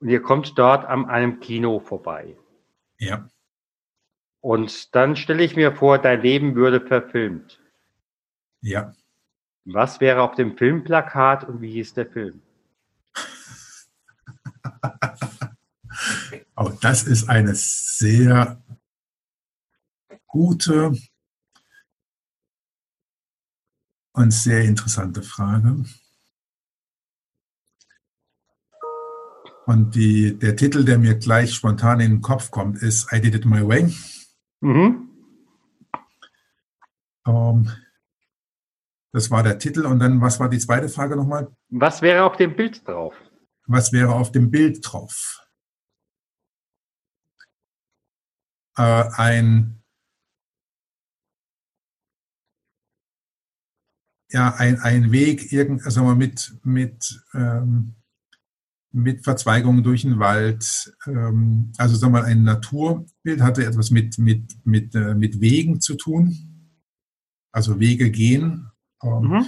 und 0.00 0.08
ihr 0.08 0.22
kommt 0.22 0.58
dort 0.58 0.86
an 0.86 1.06
einem 1.06 1.40
Kino 1.40 1.78
vorbei. 1.78 2.36
Ja. 2.98 3.28
Und 4.40 4.94
dann 4.94 5.16
stelle 5.16 5.42
ich 5.42 5.56
mir 5.56 5.76
vor, 5.76 5.98
dein 5.98 6.22
Leben 6.22 6.54
würde 6.54 6.80
verfilmt. 6.80 7.60
Ja. 8.62 8.94
Was 9.64 10.00
wäre 10.00 10.22
auf 10.22 10.34
dem 10.34 10.56
Filmplakat 10.56 11.44
und 11.44 11.60
wie 11.60 11.72
hieß 11.72 11.92
der 11.92 12.06
Film? 12.06 12.40
Auch 16.54 16.72
das 16.80 17.02
ist 17.02 17.28
eine 17.28 17.54
sehr 17.54 18.62
gute 20.26 20.92
und 24.12 24.32
sehr 24.32 24.62
interessante 24.64 25.22
Frage. 25.22 25.84
Und 29.66 29.94
die, 29.94 30.36
der 30.36 30.56
Titel, 30.56 30.84
der 30.84 30.98
mir 30.98 31.16
gleich 31.16 31.54
spontan 31.54 32.00
in 32.00 32.10
den 32.12 32.20
Kopf 32.20 32.50
kommt, 32.50 32.82
ist 32.82 33.12
I 33.12 33.20
Did 33.20 33.36
It 33.36 33.44
My 33.44 33.66
Way. 33.66 33.94
Mhm. 34.60 35.06
Um, 37.24 37.68
ähm, 37.68 37.72
das 39.12 39.30
war 39.30 39.42
der 39.42 39.58
Titel. 39.58 39.86
Und 39.86 39.98
dann, 40.00 40.20
was 40.20 40.40
war 40.40 40.48
die 40.48 40.58
zweite 40.58 40.88
Frage 40.88 41.16
nochmal? 41.16 41.54
Was 41.68 42.02
wäre 42.02 42.24
auf 42.24 42.36
dem 42.36 42.56
Bild 42.56 42.86
drauf? 42.86 43.14
Was 43.66 43.92
wäre 43.92 44.14
auf 44.14 44.32
dem 44.32 44.50
Bild 44.50 44.80
drauf? 44.82 45.40
Äh, 48.76 49.04
ein, 49.16 49.79
ja, 54.30 54.54
ein, 54.54 54.78
ein 54.80 55.12
Weg, 55.12 55.52
irgend, 55.52 55.84
also 55.84 56.04
mit, 56.14 56.54
mit, 56.62 57.22
ähm, 57.34 57.94
mit 58.92 59.24
Verzweigungen 59.24 59.82
durch 59.82 60.02
den 60.02 60.18
Wald. 60.18 60.94
Ähm, 61.06 61.72
also 61.78 61.96
sagen 61.96 62.12
wir 62.12 62.20
mal, 62.20 62.26
ein 62.26 62.42
Naturbild 62.42 63.40
hatte 63.40 63.64
etwas 63.64 63.90
mit, 63.90 64.18
mit, 64.18 64.56
mit, 64.64 64.94
äh, 64.94 65.14
mit 65.14 65.40
Wegen 65.40 65.80
zu 65.80 65.94
tun. 65.94 66.36
Also 67.52 67.80
Wege 67.80 68.10
gehen. 68.10 68.70
Ähm, 69.02 69.22
mhm. 69.22 69.46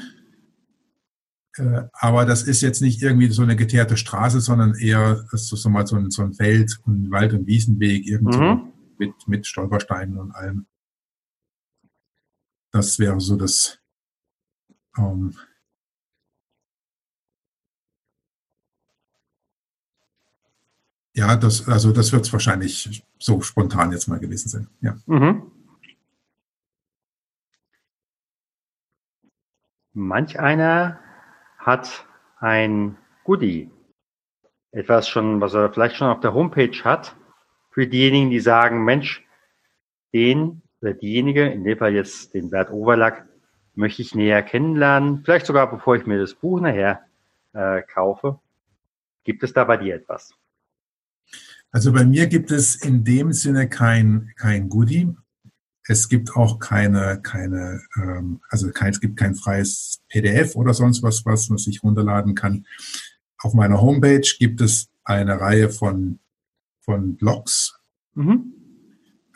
Äh, 1.56 1.82
aber 1.92 2.24
das 2.24 2.42
ist 2.42 2.62
jetzt 2.62 2.80
nicht 2.80 3.02
irgendwie 3.02 3.28
so 3.30 3.42
eine 3.42 3.56
geteerte 3.56 3.96
Straße, 3.96 4.40
sondern 4.40 4.74
eher 4.74 5.26
so, 5.32 5.56
so 5.56 5.68
mal 5.68 5.86
so 5.86 5.96
ein, 5.96 6.10
so 6.10 6.22
ein 6.22 6.32
Feld- 6.32 6.80
und 6.84 7.10
Wald- 7.10 7.34
und 7.34 7.46
Wiesenweg, 7.46 8.06
irgendwie 8.06 8.38
mhm. 8.38 8.72
mit, 8.98 9.12
mit 9.26 9.46
Stolpersteinen 9.46 10.18
und 10.18 10.32
allem. 10.32 10.66
Das 12.72 12.98
wäre 12.98 13.20
so 13.20 13.36
das. 13.36 13.81
Ähm, 14.98 15.34
ja, 21.14 21.36
das, 21.36 21.68
also 21.68 21.92
das 21.92 22.12
wird 22.12 22.22
es 22.22 22.32
wahrscheinlich 22.32 23.04
so 23.18 23.40
spontan 23.40 23.92
jetzt 23.92 24.08
mal 24.08 24.18
gewesen 24.20 24.48
sein. 24.48 24.68
Ja. 24.80 24.96
Mhm. 25.06 25.50
Manch 29.94 30.38
einer 30.40 30.98
hat 31.58 32.06
ein 32.38 32.96
Goodie. 33.24 33.70
Etwas 34.70 35.08
schon, 35.08 35.40
was 35.42 35.52
er 35.52 35.70
vielleicht 35.70 35.96
schon 35.96 36.08
auf 36.08 36.20
der 36.20 36.32
Homepage 36.32 36.82
hat, 36.82 37.14
für 37.70 37.86
diejenigen, 37.86 38.30
die 38.30 38.40
sagen, 38.40 38.84
Mensch, 38.84 39.26
den 40.14 40.62
oder 40.80 40.94
diejenige, 40.94 41.46
in 41.46 41.64
dem 41.64 41.78
Fall 41.78 41.94
jetzt 41.94 42.34
den 42.34 42.50
Bert 42.50 42.70
Overlack, 42.70 43.28
möchte 43.74 44.02
ich 44.02 44.14
näher 44.14 44.42
kennenlernen, 44.42 45.22
vielleicht 45.24 45.46
sogar 45.46 45.70
bevor 45.70 45.96
ich 45.96 46.06
mir 46.06 46.18
das 46.18 46.34
Buch 46.34 46.60
nachher 46.60 47.02
äh, 47.52 47.82
kaufe. 47.82 48.38
Gibt 49.24 49.42
es 49.42 49.52
da 49.52 49.64
bei 49.64 49.76
dir 49.76 49.94
etwas? 49.94 50.34
Also 51.70 51.92
bei 51.92 52.04
mir 52.04 52.26
gibt 52.26 52.50
es 52.50 52.74
in 52.76 53.04
dem 53.04 53.32
Sinne 53.32 53.68
kein, 53.68 54.32
kein 54.36 54.68
Goodie. 54.68 55.14
Es 55.88 56.08
gibt 56.08 56.36
auch 56.36 56.58
keine, 56.58 57.20
keine, 57.22 57.80
ähm, 57.96 58.40
also 58.50 58.70
kein, 58.70 58.90
es 58.90 59.00
gibt 59.00 59.16
kein 59.16 59.34
freies 59.34 60.02
PDF 60.08 60.54
oder 60.54 60.74
sonst 60.74 61.02
was, 61.02 61.24
was 61.24 61.48
man 61.48 61.58
sich 61.58 61.82
runterladen 61.82 62.34
kann. 62.34 62.66
Auf 63.38 63.54
meiner 63.54 63.80
Homepage 63.80 64.26
gibt 64.38 64.60
es 64.60 64.90
eine 65.04 65.40
Reihe 65.40 65.70
von, 65.70 66.20
von 66.80 67.16
Blogs 67.16 67.80
mhm. 68.14 68.52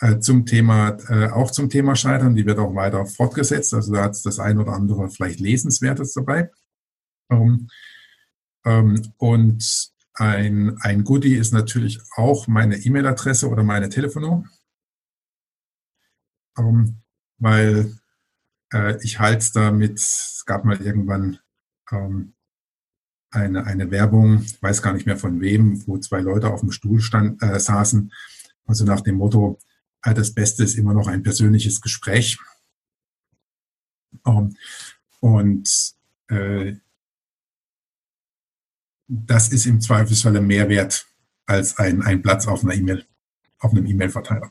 Äh, 0.00 0.18
zum 0.18 0.46
Thema, 0.46 0.96
äh, 1.08 1.28
auch 1.30 1.50
zum 1.50 1.70
Thema 1.70 1.96
Scheitern. 1.96 2.34
Die 2.34 2.46
wird 2.46 2.58
auch 2.58 2.74
weiter 2.74 3.06
fortgesetzt. 3.06 3.74
Also 3.74 3.92
da 3.92 4.04
hat 4.04 4.12
es 4.12 4.22
das 4.22 4.38
ein 4.38 4.58
oder 4.58 4.72
andere 4.72 5.10
vielleicht 5.10 5.40
Lesenswertes 5.40 6.12
dabei. 6.14 6.50
Ähm, 7.30 7.68
ähm, 8.64 9.12
und 9.16 9.92
ein, 10.14 10.76
ein 10.80 11.04
Goodie 11.04 11.36
ist 11.36 11.52
natürlich 11.52 12.00
auch 12.16 12.46
meine 12.46 12.76
E-Mail-Adresse 12.76 13.48
oder 13.48 13.62
meine 13.62 13.88
Telefonnummer. 13.88 14.44
ähm, 16.58 17.02
weil 17.38 17.94
äh, 18.72 18.96
ich 19.02 19.18
halte 19.18 19.46
damit, 19.54 19.98
es 19.98 20.44
gab 20.46 20.64
mal 20.64 20.80
irgendwann 20.80 21.38
ähm, 21.90 22.34
eine, 23.30 23.66
eine 23.66 23.90
Werbung, 23.90 24.44
weiß 24.60 24.82
gar 24.82 24.94
nicht 24.94 25.06
mehr 25.06 25.18
von 25.18 25.40
wem, 25.40 25.86
wo 25.86 25.98
zwei 25.98 26.20
Leute 26.20 26.50
auf 26.50 26.60
dem 26.60 26.72
Stuhl 26.72 27.00
stand, 27.00 27.42
äh, 27.42 27.58
saßen, 27.60 28.12
also 28.66 28.84
nach 28.84 29.02
dem 29.02 29.16
Motto, 29.16 29.58
das 30.14 30.32
Beste 30.32 30.64
ist 30.64 30.74
immer 30.74 30.94
noch 30.94 31.08
ein 31.08 31.22
persönliches 31.22 31.80
Gespräch. 31.80 32.38
Ähm, 34.26 34.56
und 35.20 35.94
äh, 36.28 36.74
das 39.08 39.48
ist 39.48 39.66
im 39.66 39.80
Zweifelsfalle 39.80 40.40
mehr 40.40 40.68
wert 40.68 41.06
als 41.46 41.78
ein, 41.78 42.02
ein 42.02 42.22
Platz 42.22 42.46
auf 42.46 42.64
einer 42.64 42.74
E-Mail, 42.74 43.06
auf 43.58 43.72
einem 43.72 43.86
E-Mail-Verteiler. 43.86 44.50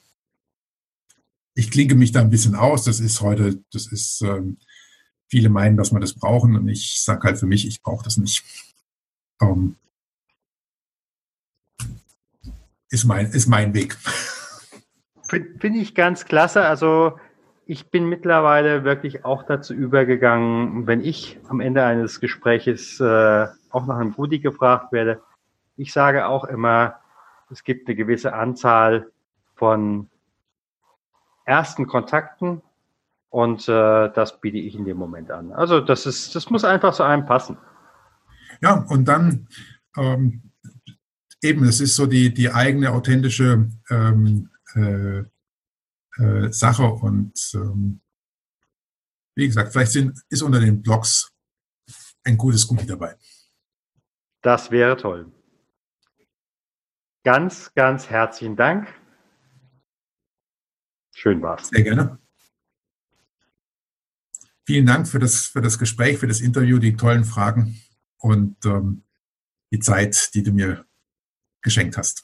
Ich 1.53 1.72
klinke 1.72 1.95
mich 1.95 2.12
da 2.12 2.22
ein 2.22 2.30
bisschen 2.30 2.56
aus. 2.56 2.84
Das 2.84 2.99
ist 2.99 3.22
heute, 3.22 3.64
das 3.72 3.88
ist, 3.88 4.22
ähm, 4.22 4.58
viele 5.28 5.49
meinen, 5.49 5.78
dass 5.78 5.91
wir 5.91 5.99
das 5.99 6.14
brauchen 6.14 6.56
und 6.56 6.68
ich 6.68 7.01
sage 7.01 7.24
halt 7.24 7.39
für 7.39 7.45
mich, 7.45 7.68
ich 7.68 7.82
brauche 7.82 8.03
das 8.03 8.18
nicht. 8.18 8.43
Ähm, 9.41 9.76
ist 12.89 13.06
mein, 13.06 13.28
ist 13.28 13.47
mein 13.47 13.74
Weg. 13.74 13.97
Finde 15.28 15.80
ich 15.80 15.95
ganz 15.95 16.26
klasse. 16.26 16.65
Also 16.65 17.19
ich 17.65 17.89
bin 17.89 18.07
mittlerweile 18.07 18.84
wirklich 18.84 19.26
auch 19.26 19.43
dazu 19.43 19.73
übergegangen, 19.73 20.86
wenn 20.88 21.01
ich 21.01 21.39
am 21.47 21.59
Ende 21.59 21.84
eines 21.84 22.19
Gespräches 22.19 22.99
äh, 22.99 23.47
auch 23.71 23.86
nach 23.88 23.97
einem 23.97 24.13
Goodie 24.13 24.39
gefragt 24.39 24.91
werde, 24.91 25.21
ich 25.78 25.91
sage 25.91 26.28
auch 26.28 26.45
immer, 26.45 26.95
es 27.49 27.63
gibt 27.63 27.88
eine 27.88 27.95
gewisse 27.95 28.34
Anzahl 28.34 29.11
von 29.55 30.09
ersten 31.45 31.88
Kontakten 31.88 32.61
und 33.30 33.67
äh, 33.67 34.09
das 34.13 34.39
biete 34.39 34.57
ich 34.57 34.76
in 34.76 34.86
dem 34.86 34.97
Moment 34.97 35.32
an. 35.32 35.51
Also 35.51 35.82
das 35.82 36.05
ist, 36.05 36.36
das 36.36 36.49
muss 36.49 36.63
einfach 36.63 36.93
zu 36.93 37.03
einem 37.03 37.26
passen. 37.26 37.57
Ja, 38.61 38.86
und 38.89 39.05
dann 39.05 39.47
ähm, 39.97 40.43
eben, 41.41 41.63
es 41.65 41.82
ist 41.82 41.95
so 41.95 42.05
die, 42.05 42.34
die 42.34 42.51
eigene 42.51 42.91
authentische 42.91 43.67
ähm, 43.89 44.49
äh, 44.76 45.23
äh, 46.17 46.51
Sache 46.51 46.84
und 46.84 47.34
ähm, 47.55 48.01
wie 49.36 49.47
gesagt, 49.47 49.71
vielleicht 49.71 49.91
sind, 49.91 50.21
ist 50.30 50.41
unter 50.41 50.59
den 50.59 50.82
Blogs 50.82 51.32
ein 52.23 52.38
gutes 52.38 52.67
Goodie 52.67 52.86
dabei. 52.86 53.15
Das 54.41 54.71
wäre 54.71 54.95
toll. 54.95 55.32
Ganz, 57.23 57.73
ganz 57.73 58.09
herzlichen 58.09 58.55
Dank. 58.55 58.88
Schön 61.13 61.41
war's. 61.41 61.69
Sehr 61.69 61.84
gerne. 61.84 62.19
Vielen 64.65 64.86
Dank 64.86 65.07
für 65.07 65.19
das, 65.19 65.47
für 65.47 65.61
das 65.61 65.78
Gespräch, 65.78 66.17
für 66.17 66.28
das 66.28 66.41
Interview, 66.41 66.80
die 66.80 66.95
tollen 66.95 67.23
Fragen 67.23 67.82
und 68.17 68.63
ähm, 68.65 69.03
die 69.71 69.80
Zeit, 69.80 70.34
die 70.34 70.43
du 70.43 70.51
mir 70.51 70.86
geschenkt 71.61 71.97
hast. 71.97 72.23